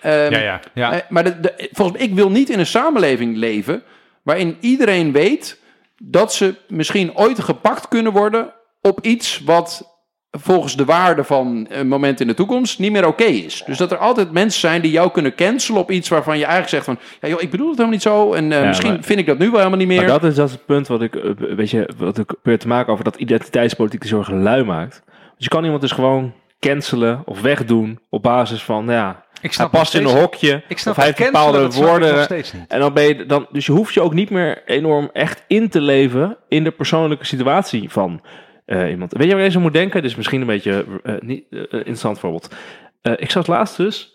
[0.00, 0.92] Ehm, Ja, ja, ja.
[0.92, 3.82] eh, maar de, de, volgens mij, ik wil niet in een samenleving leven
[4.22, 5.60] waarin iedereen weet
[6.02, 9.93] dat ze misschien ooit gepakt kunnen worden op iets wat
[10.36, 13.62] volgens de waarde van een moment in de toekomst niet meer oké is.
[13.66, 16.70] Dus dat er altijd mensen zijn die jou kunnen cancelen op iets waarvan je eigenlijk
[16.72, 19.02] zegt van, ja joh, ik bedoel het helemaal niet zo en eh, Ja, misschien maar-
[19.02, 19.96] vind ik dat nu wel helemaal niet meer.
[19.96, 22.58] Maar dat is, dat is het punt wat ik, eh, weet je, wat ik probeer
[22.58, 25.02] te maken over dat identiteitspolitiek die zorgen lui maakt.
[25.06, 29.54] Dus je kan iemand dus gewoon cancelen of wegdoen op basis van, nou ja, Ik
[29.54, 32.14] hij past in een hokje Ik snap of hij heeft bepaalde dat snap ik woorden.
[32.14, 32.64] nog steeds niet.
[32.68, 35.68] En dan ben je dan, dus je hoeft je ook niet meer enorm echt in
[35.68, 38.20] te leven in de persoonlijke situatie van
[38.64, 39.12] eh, iemand.
[39.12, 40.02] Weet je waar je zo moet denken?
[40.02, 42.54] Dit is misschien een beetje eh, niet eh, interessant voorbeeld.
[43.02, 44.12] Eh, ik zat laatst dus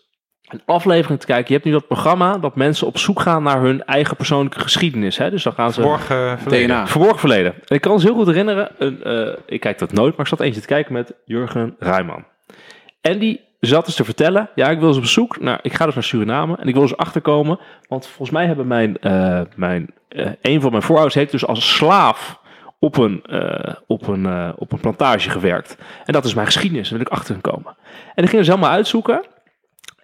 [0.49, 1.45] een aflevering te kijken.
[1.47, 5.17] Je hebt nu dat programma dat mensen op zoek gaan naar hun eigen persoonlijke geschiedenis.
[5.17, 5.29] Hè?
[5.29, 6.67] Dus dan gaan ze Morgen verleden.
[6.67, 6.87] DNA.
[6.87, 7.53] verborgen verleden.
[7.65, 8.69] En ik kan ons heel goed herinneren.
[8.77, 12.25] Een, eh, ik kijk dat nooit, maar ik zat eentje te kijken met Jurgen Rijman.
[13.01, 15.85] En die zat dus te vertellen, ja, ik wil eens op zoek naar, ik ga
[15.85, 19.93] dus naar Suriname en ik wil eens achterkomen, want volgens mij hebben mijn, eh, mijn
[20.41, 22.38] een van mijn voorouders heeft dus als slaaf
[22.79, 25.77] op een, eh, op, een, eh, op een plantage gewerkt.
[26.05, 27.75] En dat is mijn geschiedenis, daar wil ik achter gaan komen.
[28.15, 29.25] En ik ging dus helemaal uitzoeken.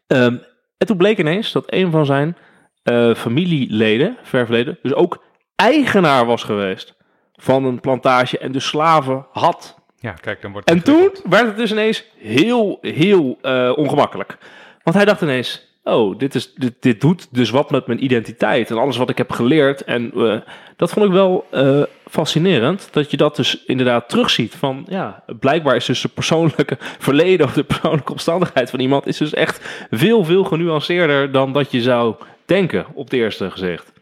[0.07, 0.38] Ehm,
[0.78, 2.38] en toen bleek ineens dat een van zijn
[2.84, 5.23] eh, familieleden, ver verleden, dus ook
[5.55, 6.95] eigenaar was geweest
[7.34, 9.80] van een plantage en dus slaven had.
[9.99, 13.38] Ja, kijk, dan wordt En toen werd het dus ineens heel, heel
[13.76, 14.38] ongemakkelijk.
[14.84, 18.69] Want hij dacht ineens, oh, dit, is, dit, dit doet dus wat met mijn identiteit
[18.69, 19.83] en alles wat ik heb geleerd.
[19.83, 20.38] En eh,
[20.75, 24.55] dat vond ik wel eh, fascinerend, dat je dat dus inderdaad terugziet.
[24.55, 29.17] Van ja, blijkbaar is dus de persoonlijke verleden of de persoonlijke omstandigheid van iemand is
[29.17, 32.15] dus echt veel, veel genuanceerder dan dat je zou
[32.45, 33.93] denken op het eerste gezicht.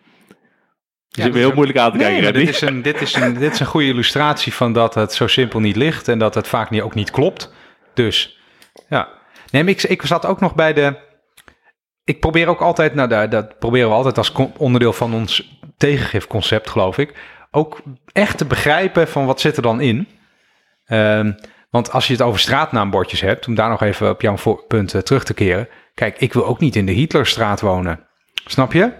[1.09, 2.34] Ja, dat heel is moeilijk aan te kijken.
[2.34, 5.27] dit, is een, dit, is een, dit is een goede illustratie van dat het zo
[5.27, 7.53] simpel niet ligt en dat het vaak niet, ook niet klopt.
[7.93, 8.39] Dus,
[8.89, 9.09] ja.
[9.51, 10.95] Nee, ik, ik zat ook nog bij de...
[12.06, 16.70] Ik probeer ook altijd, nou daar- dat proberen we altijd als onderdeel van ons tegengifconcept,
[16.70, 17.14] geloof ik,
[17.51, 17.82] ook
[18.12, 20.08] echt te begrijpen van wat zit er dan in.
[20.86, 21.32] Ehm,
[21.70, 24.38] want als je het over straatnaambordjes hebt, om daar nog even op jouw
[24.68, 25.68] punt terug te keren.
[25.93, 27.99] Kijk, ik wil ook niet in de Hitlerstraat wonen.
[28.45, 28.91] Snap je?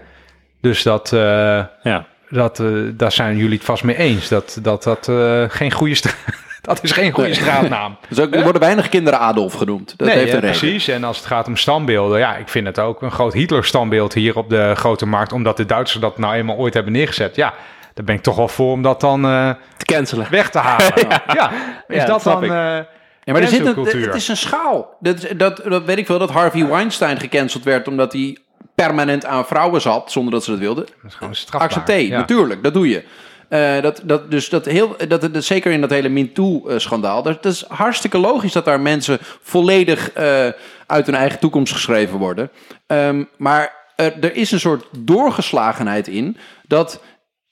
[0.60, 1.12] Dus dat...
[1.12, 2.06] eh, Ja.
[2.28, 4.28] dat, eh, daar zijn jullie het vast mee eens.
[4.28, 6.42] Dat dat, dat eh, geen goede straat.
[6.68, 7.96] dat is geen goede straatnaam.
[8.08, 9.94] Dus ook, er worden weinig kinderen Adolf genoemd.
[9.96, 10.58] Dat nee, heeft ja, een reden.
[10.58, 10.88] precies.
[10.88, 14.36] En als het gaat om standbeelden, ja, ik vind het ook een groot Hitler-standbeeld hier
[14.36, 17.36] op de grote markt, omdat de Duitsers dat nou eenmaal ooit hebben neergezet.
[17.36, 17.54] Ja,
[17.94, 20.26] daar ben ik toch wel voor om dat dan eh, Te cancelen.
[20.30, 20.92] weg te halen.
[21.34, 21.50] ja.
[21.88, 22.42] is Ja, dat dan?
[22.42, 24.96] eh, Ja, maar er zit een, het is een schaal.
[25.00, 28.38] Dat, dat, dat weet ik wel, dat Harvey Weinstein gecanceld werd omdat hij
[28.74, 30.84] permanent aan vrouwen zat zonder dat ze dat wilden.
[31.02, 31.68] dat is gewoon strafbaar.
[31.68, 32.18] Accepteer, Ja.
[32.18, 33.04] natuurlijk, dat doe je.
[33.48, 37.22] Eh, dat, dat, dus dat heel, dat, dat, zeker in dat hele MeToo-schandaal.
[37.22, 40.48] Dat, is hartstikke logisch dat daar mensen volledig eh,
[40.86, 42.50] uit hun eigen toekomst geschreven worden.
[42.86, 46.36] Ehm, maar er, er is een soort doorgeslagenheid in
[46.66, 47.02] dat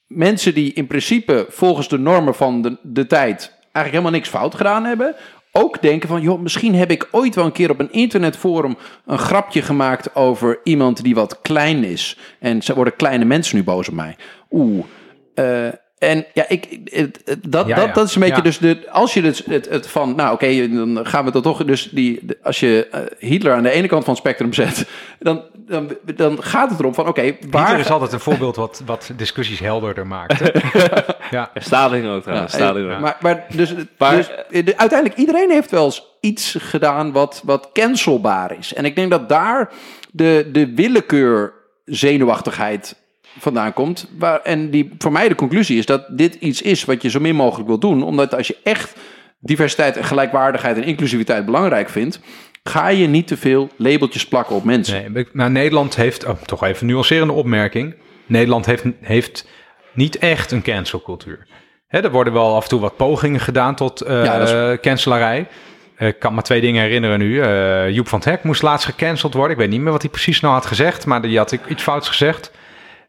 [0.07, 4.55] mensen die in principe volgens de normen van de, de tijd eigenlijk helemaal niks fout
[4.55, 5.15] gedaan hebben,
[5.55, 9.17] ook denken van, joh, misschien heb ik ooit wel een keer op een internetforum een
[9.17, 12.17] grapje gemaakt over iemand die wat klein is.
[12.39, 14.15] En ze worden kleine mensen nu boos op mij.
[14.51, 14.85] Oeh.
[15.33, 15.67] eh,
[16.09, 17.93] en ja, ik, dat, Ja, dat, ja.
[17.93, 18.41] dat is een beetje Ja.
[18.41, 21.63] dus de, als je het, het, het van, nou oké, dan gaan we dat toch,
[21.65, 24.85] dus die, de- als je eh, Hitler aan de ene kant van het spectrum zet,
[25.19, 27.61] dan, dan, dan gaat het erom van, oké, waar...
[27.65, 30.51] Hitler is altijd een voorbeeld wat, wat discussies helderder maakt.
[31.31, 31.51] ja.
[31.55, 32.51] Stalin ook trouwens.
[32.51, 32.99] Ja, Stalin ook.
[32.99, 37.41] maar, maar dus, Maar- dus eh, de- uiteindelijk iedereen heeft wel eens iets gedaan wat,
[37.45, 38.73] wat cancelbaar is.
[38.73, 39.71] En ik denk dat daar
[40.11, 41.53] de, de willekeur
[41.85, 42.95] zenuwachtigheid
[43.39, 44.09] vandaan komt.
[44.17, 47.19] Waar, en die voor mij de conclusie is dat dit iets is wat je zo
[47.19, 48.03] min mogelijk wil doen.
[48.03, 48.93] Omdat als je echt
[49.39, 52.19] diversiteit en gelijkwaardigheid en inclusiviteit belangrijk vindt,
[52.63, 54.95] ga je niet te veel labeltjes plakken op mensen.
[55.01, 57.95] Nee, maar- maar Nederland heeft, oh, toch even een nuancerende opmerking.
[58.25, 59.47] Nederland heeft, heeft
[59.93, 61.47] niet echt een cancelcultuur.
[61.87, 65.47] Hè, er worden wel af en toe wat pogingen gedaan tot Ja, is- cancelarij.
[65.95, 67.41] Eh, Ik kan me twee dingen herinneren nu.
[67.41, 69.51] Eh, Joep van het Hek moest laatst gecanceld worden.
[69.51, 72.07] Ik weet niet meer wat hij precies nou had gezegd, maar die had iets fouts
[72.07, 72.51] gezegd.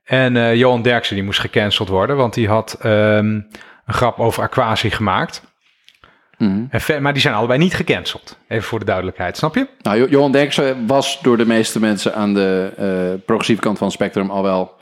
[0.05, 3.47] En eh, Johan Derksen die moest gecanceld worden, want die had ehm, een
[3.87, 5.43] grap over aquatie gemaakt.
[6.39, 6.65] Mhm.
[6.71, 8.39] En maar die zijn allebei niet gecanceld.
[8.49, 9.67] Even voor de duidelijkheid, snap je?
[9.83, 13.87] Nou, Jo- Johan Derksen was door de meeste mensen aan de eh, progressieve kant van
[13.87, 14.73] het spectrum al wel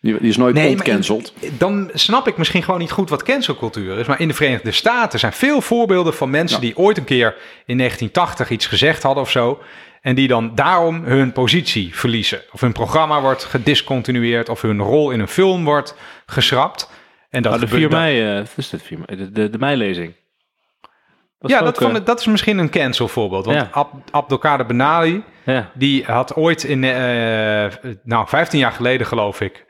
[0.00, 1.32] Die, die is nooit Nee, ontcanceld.
[1.58, 4.06] Dan snap ik misschien gewoon niet goed wat cancelcultuur is.
[4.06, 6.66] Maar in de Verenigde Staten zijn veel voorbeelden van mensen Ja.
[6.66, 9.60] die ooit een keer in 1980 iets gezegd hadden of zo.
[10.00, 12.40] En die dan daarom hun positie verliezen.
[12.52, 14.48] Of hun programma wordt gediscontinueerd.
[14.48, 15.94] Of hun rol in een film wordt
[16.26, 16.90] geschrapt.
[17.30, 19.18] En dat Oh, de gebeurt 4 dan- mei, eh, wat is dit 4 mei?
[19.18, 20.14] De, de, de meilezing.
[21.40, 23.44] Ja, ook, dat, van, eh, dat is misschien een cancel voorbeeld.
[23.44, 23.68] Want Ja.
[23.72, 25.70] Ab, Abdelkader Benali, ja.
[25.74, 27.66] die had ooit in, eh,
[28.02, 29.66] nou 15 jaar geleden geloof ik,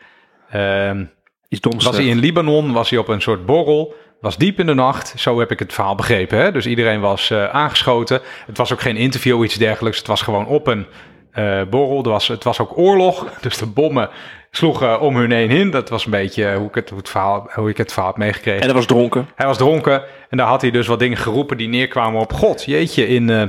[0.51, 1.05] ehm,
[1.49, 1.85] Iets doms.
[1.85, 5.15] was hij in Libanon, was hij op een soort borrel, was diep in de nacht.
[5.17, 6.39] Zo heb ik het verhaal begrepen.
[6.39, 6.53] Hè?
[6.53, 8.21] Dus iedereen was eh, aangeschoten.
[8.47, 9.99] Het was ook geen interview of iets dergelijks.
[9.99, 10.87] Het was gewoon op een
[11.31, 12.03] eh, borrel.
[12.03, 14.11] Er was, het was ook oorlog, dus de bommen
[14.51, 15.71] sloegen om hun heen in.
[15.71, 18.19] Dat was een beetje hoe ik het, hoe het verhaal, hoe ik het verhaal heb
[18.19, 18.61] meegekregen.
[18.61, 19.29] En dat was dronken.
[19.35, 22.33] Hij was dronken en daar had hij dus wat dingen geroepen die neerkwamen op...
[22.33, 23.43] God, jeetje, in eh,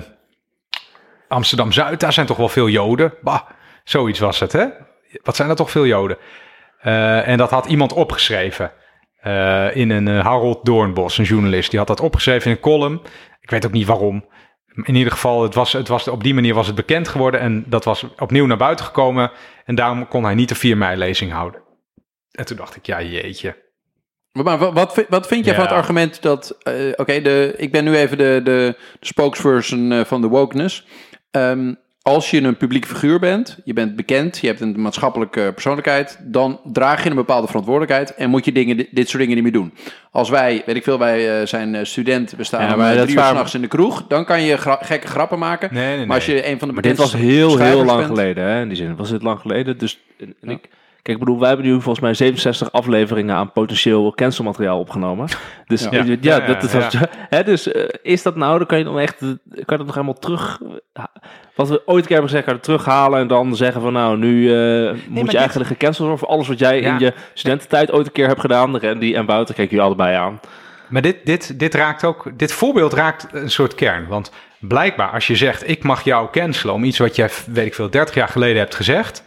[1.28, 3.13] Amsterdam-Zuid, daar zijn toch wel veel Joden?
[3.22, 3.41] Bah,
[3.84, 4.65] zoiets was het, hè?
[5.24, 6.17] Wat zijn er toch veel Joden?
[6.82, 8.72] En dat had iemand opgeschreven
[9.22, 11.70] eh, in een eh, Harold Doornbos, een journalist.
[11.70, 13.01] Die had dat opgeschreven in een column.
[13.41, 14.26] Ik weet ook niet waarom.
[14.84, 17.39] In ieder geval, het was, het was, op die manier was het bekend geworden...
[17.39, 19.32] en dat was opnieuw naar buiten gekomen...
[19.65, 21.61] en daarom kon hij niet de 4 mei-lezing houden.
[22.32, 23.67] En toen dacht ik, ja, jeetje...
[24.32, 25.59] Maar wat, wat, vind- wat vind jij Ja.
[25.59, 26.57] van het argument dat...
[26.63, 30.88] eh, Oké, de ik ben nu even de, de, de spokesperson van de wokeness.
[31.32, 31.74] Ehm,
[32.10, 36.60] als je een publiek figuur bent, je bent bekend, je hebt een maatschappelijke persoonlijkheid, dan
[36.64, 39.74] draag je een bepaalde verantwoordelijkheid en moet je dingen, dit soort dingen niet meer doen.
[40.12, 43.01] Als wij, weet ik veel, wij eh, zijn eh, student, we staan Ja, maar eh,
[43.01, 45.74] drie uur s'nachts in de kroeg, dan kan je gra- gekke grappen maken.
[45.74, 46.05] Nee, nee, nee.
[46.05, 48.43] Maar als je een van de Maar dit was heel, heel lang bent- geleden.
[48.43, 48.62] Hè?
[48.62, 49.78] In die zin was het lang geleden.
[49.78, 50.70] Dus en, en ik,
[51.10, 55.28] ik bedoel, wij hebben nu volgens mij 67 afleveringen aan potentieel cancelmateriaal opgenomen.
[55.66, 55.89] Dus Ja.
[55.91, 57.10] ja, ja, Ja, dat is ja.
[57.30, 58.57] hè, Dus eh, is dat nou?
[58.57, 60.60] Dan kan je dan echt, eh, kan je dat nog helemaal terug.
[61.55, 63.93] Wat we ooit een keer hebben gezegd, kan je het terughalen en dan zeggen van
[63.93, 67.91] nou, nu eh, moet je eigenlijk gecanceld worden voor alles wat jij in je studententijd
[67.91, 68.80] ooit een keer hebt gedaan.
[68.80, 70.39] Randy en Wouter kijken jullie allebei aan.
[70.89, 74.07] Maar dit, dit, dit raakt ook, dit voorbeeld raakt een soort kern.
[74.07, 77.74] Want blijkbaar, als je zegt: Ik mag jou cancelen om iets wat jij, weet ik
[77.76, 79.24] veel, 30 jaar geleden hebt gezegd.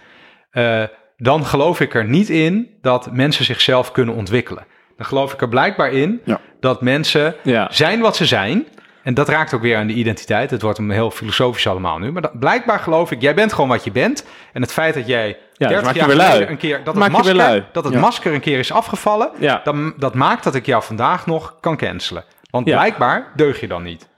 [0.50, 0.82] eh,
[1.22, 4.64] dan geloof ik er niet in dat mensen zichzelf kunnen ontwikkelen.
[4.96, 6.40] Dan geloof ik er blijkbaar in Ja.
[6.60, 7.68] dat mensen Ja.
[7.70, 8.66] zijn wat ze zijn.
[9.02, 10.50] En dat raakt ook weer aan de identiteit.
[10.50, 12.12] Het wordt een heel filosofisch allemaal nu.
[12.12, 14.24] Maar dat, blijkbaar geloof ik, jij bent gewoon wat je bent.
[14.52, 17.08] En het feit dat jij dat 30 maakt je jaar geleden een keer dat het,
[17.12, 18.00] masker, dat het Ja.
[18.00, 19.60] masker een keer is afgevallen, Ja.
[19.64, 22.24] dan, dat maakt dat ik jou vandaag nog kan cancelen.
[22.50, 22.76] Want Ja.
[22.76, 24.08] blijkbaar deug je dan niet.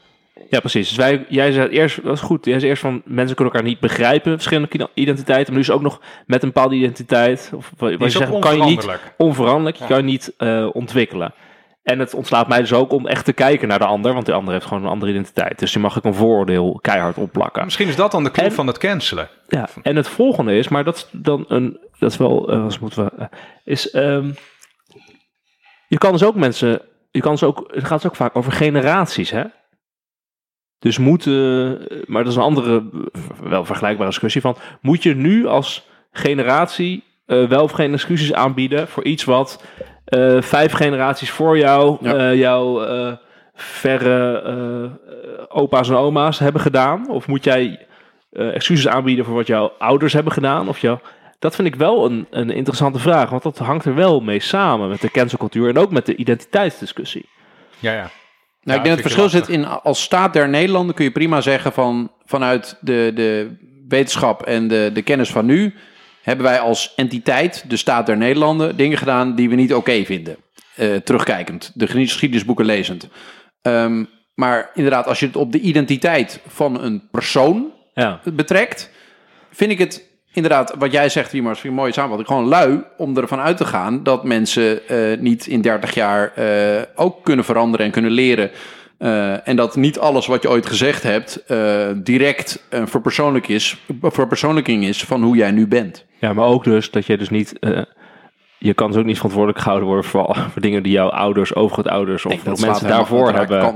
[0.55, 0.89] Ja, precies.
[0.89, 2.45] Dus wij, jij zei eerst, dat is goed.
[2.45, 5.47] Jij zei eerst van mensen kunnen elkaar niet begrijpen, verschillende ide- identiteiten.
[5.47, 8.57] Maar nu is ook nog met een bepaalde identiteit, of wat Die je zegt, kan
[8.57, 9.77] je niet onveranderlijk.
[9.77, 11.35] je kan je niet eh, ontwikkelen.
[11.83, 14.33] En het ontslaat mij dus ook om echt te kijken naar de ander, want de
[14.33, 15.59] ander heeft gewoon een andere identiteit.
[15.59, 17.65] Dus je mag ook een vooroordeel keihard opplakken.
[17.65, 19.29] Misschien is dat dan de clue van het cancelen.
[19.49, 23.05] Ja, en het volgende is, maar dat is dan een, dat is wel, wat moeten
[23.05, 23.27] we, eh,
[23.65, 24.31] is, ehm,
[25.89, 26.81] je kan dus ook mensen,
[27.11, 29.43] je kan dus ook, het gaat dus ook vaak over generaties, hè?
[30.85, 31.71] Dus moeten,
[32.07, 37.03] maar dat is een andere, eh, wel vergelijkbare discussie van, moet je nu als generatie
[37.27, 39.65] eh, wel of geen excuses aanbieden voor iets wat
[40.05, 42.15] eh, vijf generaties voor jou, Ja.
[42.17, 43.13] eh, jouw eh,
[43.55, 44.91] verre eh, eh,
[45.49, 47.09] opa's en oma's hebben gedaan?
[47.09, 47.87] Of moet jij
[48.33, 50.69] eh, excuses aanbieden voor wat jouw ouders hebben gedaan?
[50.69, 50.99] Of jou,
[51.39, 54.89] dat vind ik wel een, een interessante vraag, want dat hangt er wel mee samen
[54.89, 57.29] met de cancelcultuur en ook met de identiteitsdiscussie.
[57.79, 58.11] Ja, ja.
[58.65, 61.41] Nou, ik denk dat het verschil zit in, als staat der Nederlanden kun je prima
[61.41, 63.57] zeggen van, vanuit de, de
[63.89, 65.75] wetenschap en de, de kennis van nu,
[66.23, 70.37] hebben wij als entiteit, de staat der Nederlanden, dingen gedaan die we niet oké vinden.
[70.75, 73.09] Eh, terugkijkend, de geschiedenisboeken lezend.
[73.63, 74.05] Ehm,
[74.35, 78.91] maar inderdaad, als je het op de identiteit van een persoon Ja, betrekt,
[79.51, 83.17] vind ik het inderdaad, wat jij zegt, Wiemars, vind ik mooi samenvatting, gewoon lui om
[83.17, 87.87] ervan uit te gaan dat mensen eh, niet in 30 jaar eh, ook kunnen veranderen
[87.87, 88.51] en kunnen leren.
[88.99, 91.45] Eh, en dat niet alles wat je ooit gezegd hebt
[92.05, 96.07] direct een verpersoonlijk is, verpersoonlijking is van hoe jij nu bent.
[96.19, 97.59] ja maar ook dus dat je dus niet...
[98.59, 102.27] je kan dus ook niet verantwoordelijk gehouden worden voor, voor dingen die jouw ouders, overgrootouders
[102.27, 103.75] of dat mensen daarvoor hebben,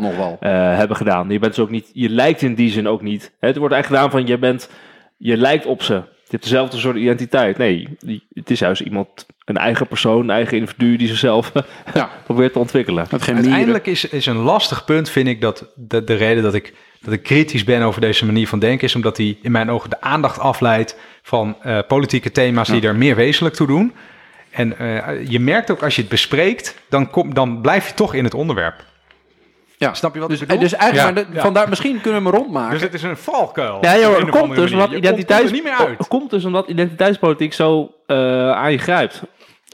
[0.76, 1.30] hebben gedaan.
[1.30, 3.32] Je bent dus ook niet, je lijkt in die zin ook niet.
[3.40, 4.70] Het wordt eigenlijk gedaan van je bent,
[5.16, 6.02] je lijkt op ze.
[6.30, 7.58] Je hebt dezelfde soort identiteit.
[7.58, 11.52] Nee, die- het is juist iemand, een eigen persoon, een eigen individu die zichzelf
[11.94, 13.06] Ja, probeert te ontwikkelen.
[13.44, 17.12] Uiteindelijk is, is een lastig punt, vind ik, dat de, de reden dat ik, dat
[17.12, 20.00] ik kritisch ben over deze manier van denken, is omdat die in mijn ogen de
[20.00, 23.92] aandacht afleidt van eh, politieke thema's die er meer wezenlijk toe doen.
[24.50, 28.14] En eh, je merkt ook als je het bespreekt, dan, kom, dan blijf je toch
[28.14, 28.84] in het onderwerp.
[29.78, 29.94] Ja.
[29.94, 30.62] Snap je wat Dus, ik bedoel?
[30.62, 31.24] dus eigenlijk, Ja.
[31.24, 32.72] maar de- vandaar, misschien kunnen we hem rondmaken.
[32.72, 33.78] Dus het is een valkuil.
[33.80, 35.10] Ja, joh, of komt dus, omdat komt- er
[35.78, 35.98] uit.
[35.98, 39.22] Het dus omdat identiteitspolitiek zo eh aan je grijpt.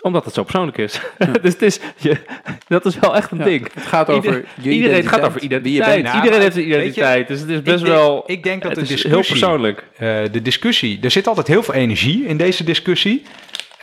[0.02, 1.00] Omdat het zo persoonlijk is.
[1.42, 2.16] dus het is, je,
[2.68, 3.68] dat is wel echt een Ja, ding.
[3.74, 5.92] Het gaat over Ieder- je iedereen het gaat identiteit, over wie je identiteit.
[6.02, 6.04] bent.
[6.04, 7.28] Nou, iedereen maar heeft een je, identiteit.
[7.28, 8.22] dus het is best ik denk- wel...
[8.26, 9.84] ik denk dat het de is heel persoonlijk.
[9.96, 13.22] Eh, de discussie, er zit altijd heel veel energie in deze discussie.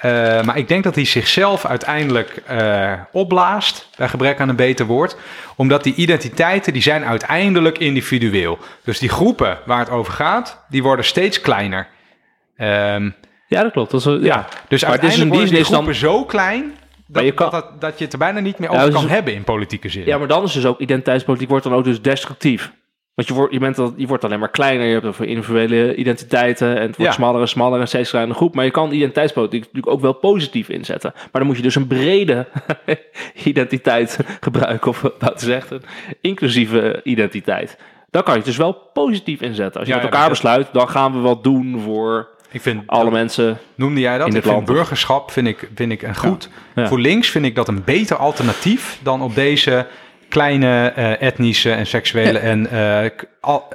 [0.01, 4.85] Eh, maar ik denk dat hij zichzelf uiteindelijk eh, opblaast, bij gebrek aan een beter
[4.85, 5.15] woord.
[5.55, 8.57] Omdat die identiteiten, die zijn uiteindelijk individueel.
[8.83, 11.87] Dus die groepen waar het over gaat, die worden steeds kleiner.
[12.57, 13.09] Ehm,
[13.47, 13.91] Ja, dat klopt.
[13.91, 14.47] Dat is, wel- ja.
[14.67, 16.73] dus Maar uiteindelijk worden die dan- groepen zo klein...
[17.07, 18.99] Dat, je kan- dat, dat, dat je het er bijna niet meer Ja, over dus-
[19.01, 20.05] kan hebben in politieke zin.
[20.05, 22.71] ja, maar dan is dus ook identiteitspolitiek wordt dan ook dus destructief.
[23.13, 24.85] Want je wordt, je, bent al, je wordt alleen maar kleiner.
[24.87, 26.67] Je hebt over individuele identiteiten.
[26.67, 27.11] En het wordt Ja.
[27.11, 28.55] smaller en smaller en steeds kleiner groep.
[28.55, 31.11] Maar je kan identiteitspolitiek natuurlijk ook wel positief inzetten.
[31.15, 32.47] Maar dan moet je dus een brede
[33.43, 34.89] identiteit gebruiken.
[34.89, 37.77] Of wat te zeggen, een inclusieve identiteit.
[38.09, 39.79] Dan kan je het dus wel positief inzetten.
[39.79, 43.03] Als je Ja, met elkaar besluit, dan gaan we wat doen voor ik vind alle
[43.03, 43.57] dat- mensen.
[43.75, 44.27] Noemde jij dat?
[44.27, 46.49] in Ik vind burgerschap vind ik, vind ik een goed.
[46.75, 49.87] Voor links vind ik dat een beter alternatief dan op deze
[50.31, 53.09] kleine eh, etnische en seksuele en eh,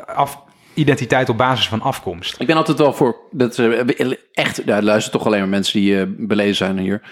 [0.07, 0.39] af,
[0.75, 2.41] identiteit op basis van afkomst.
[2.41, 5.81] Ik ben altijd wel voor, dat eh, echt, ja, er luisteren toch alleen maar mensen
[5.81, 7.03] die eh, belezen zijn hier.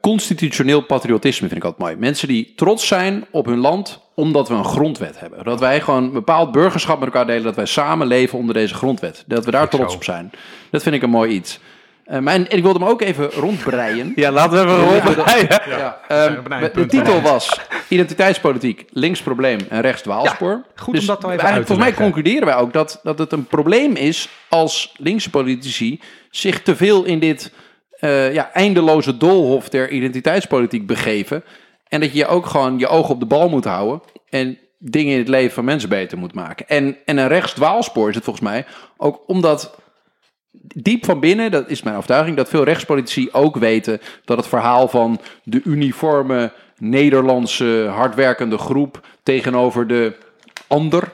[0.00, 1.96] Constitutioneel patriotisme vind ik altijd mooi.
[2.00, 5.44] Mensen die trots zijn op hun land omdat we een grondwet hebben.
[5.44, 8.74] Dat wij gewoon een bepaald burgerschap met elkaar delen, dat wij samen leven onder deze
[8.74, 9.24] grondwet.
[9.26, 10.30] Dat we daar trots op zijn.
[10.70, 11.60] Dat vind ik een mooi iets.
[12.08, 14.12] Eh, maar en ik wilde hem ook even rondbreien.
[14.14, 15.16] Ja, laten we even Ja, rond.
[15.16, 16.00] dat- Ja.
[16.08, 20.64] Ehm, de titel was Identiteitspolitiek, links probleem en rechts dwaalspoor.
[20.76, 23.18] goed om dat dan even eigenlijk, uit te Volgens mij concluderen wij ook dat, dat
[23.18, 26.00] het een probleem is als linkse politici
[26.30, 27.52] zich te veel in dit
[27.98, 31.44] eh, ja, eindeloze doolhof der identiteitspolitiek begeven.
[31.88, 35.18] En dat je ook gewoon je ogen op de bal moet houden en dingen in
[35.18, 36.68] het leven van mensen beter moet maken.
[36.68, 38.64] En, en een rechts dwaalspoor is het volgens mij
[38.96, 39.74] ook omdat
[40.60, 44.88] diep van binnen, dat is mijn overtuiging, dat veel rechtspolitici ook weten dat het verhaal
[44.88, 50.16] van de uniforme Nederlandse hardwerkende groep tegenover de
[50.66, 51.12] ander,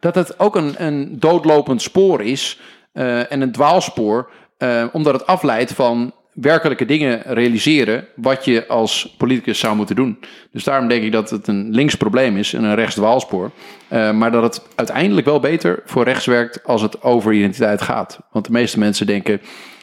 [0.00, 2.60] dat het ook een, een doodlopend spoor is
[2.92, 9.14] eh, en een dwaalspoor, eh, omdat het afleidt van werkelijke dingen realiseren wat je als
[9.18, 10.18] politicus zou moeten doen.
[10.50, 13.50] Dus daarom denk ik dat het een links probleem is en een rechts dwaalspoor.
[13.88, 18.20] Eh, maar dat het uiteindelijk wel beter voor rechts werkt als het over identiteit gaat.
[18.30, 19.40] Want de meeste mensen denken,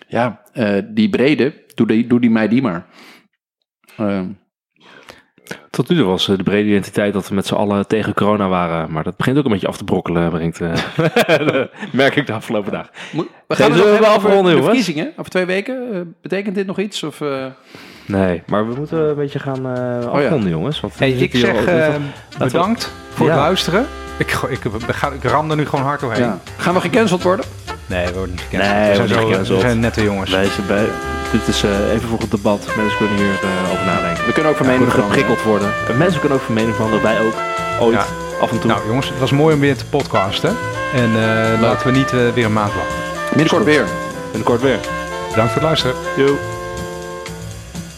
[0.08, 2.86] ja, eh, die brede, doe die, doe die mij die maar.
[3.96, 4.22] Eh,
[5.70, 8.48] Tot nu toe was eh, de brede identiteit dat we met z'n allen tegen corona
[8.48, 8.92] waren.
[8.92, 10.72] Maar dat begint ook een beetje af te brokkelen, brengt, eh,
[11.92, 12.90] merk ik de afgelopen dagen.
[13.12, 15.12] moet- we gaan het we afronden, de verkiezingen.
[15.18, 15.94] Over twee weken.
[15.94, 17.04] Eh, betekent dit nog iets?
[17.04, 17.46] Of, eh,
[18.06, 20.08] Nee, maar we moeten een beetje gaan eh ja.
[20.08, 20.80] afronden, jongens.
[20.80, 21.96] Want Hey, ik zeg al- eh,
[22.38, 23.32] bedankt voor Ja.
[23.32, 23.86] het luisteren.
[24.18, 26.22] Ik, ik, ik, ga, ik ram er nu gewoon hard doorheen.
[26.24, 26.40] ja.
[26.58, 27.46] Gaan we gecanceld worden?
[27.90, 28.74] Nee, we worden niet gecanceld.
[28.74, 29.62] Nee, we, we zijn worden niet zo, we gecanceld.
[29.62, 30.32] zijn nette jongens.
[30.32, 30.86] Wij zijn bij,
[31.32, 32.62] dit is eh, even voor het debat.
[32.78, 34.26] Mensen kunnen hier eh, over nadenken.
[34.26, 35.70] We kunnen ook van We mening geprikkeld worden.
[35.90, 37.04] En mensen kunnen ook van mening veranderen.
[37.04, 37.36] Wij ook.
[37.80, 37.96] Ooit.
[37.96, 38.06] Ja.
[38.42, 38.70] Af en toe.
[38.70, 40.56] Nou jongens, het was mooi om weer te podcasten.
[40.94, 42.96] En eh, laten we niet eh, weer een maand wachten.
[43.30, 43.86] Binnenkort weer.
[44.32, 44.80] Binnenkort weer.
[45.30, 45.96] Bedankt voor het luisteren.
[46.18, 46.59] Yo.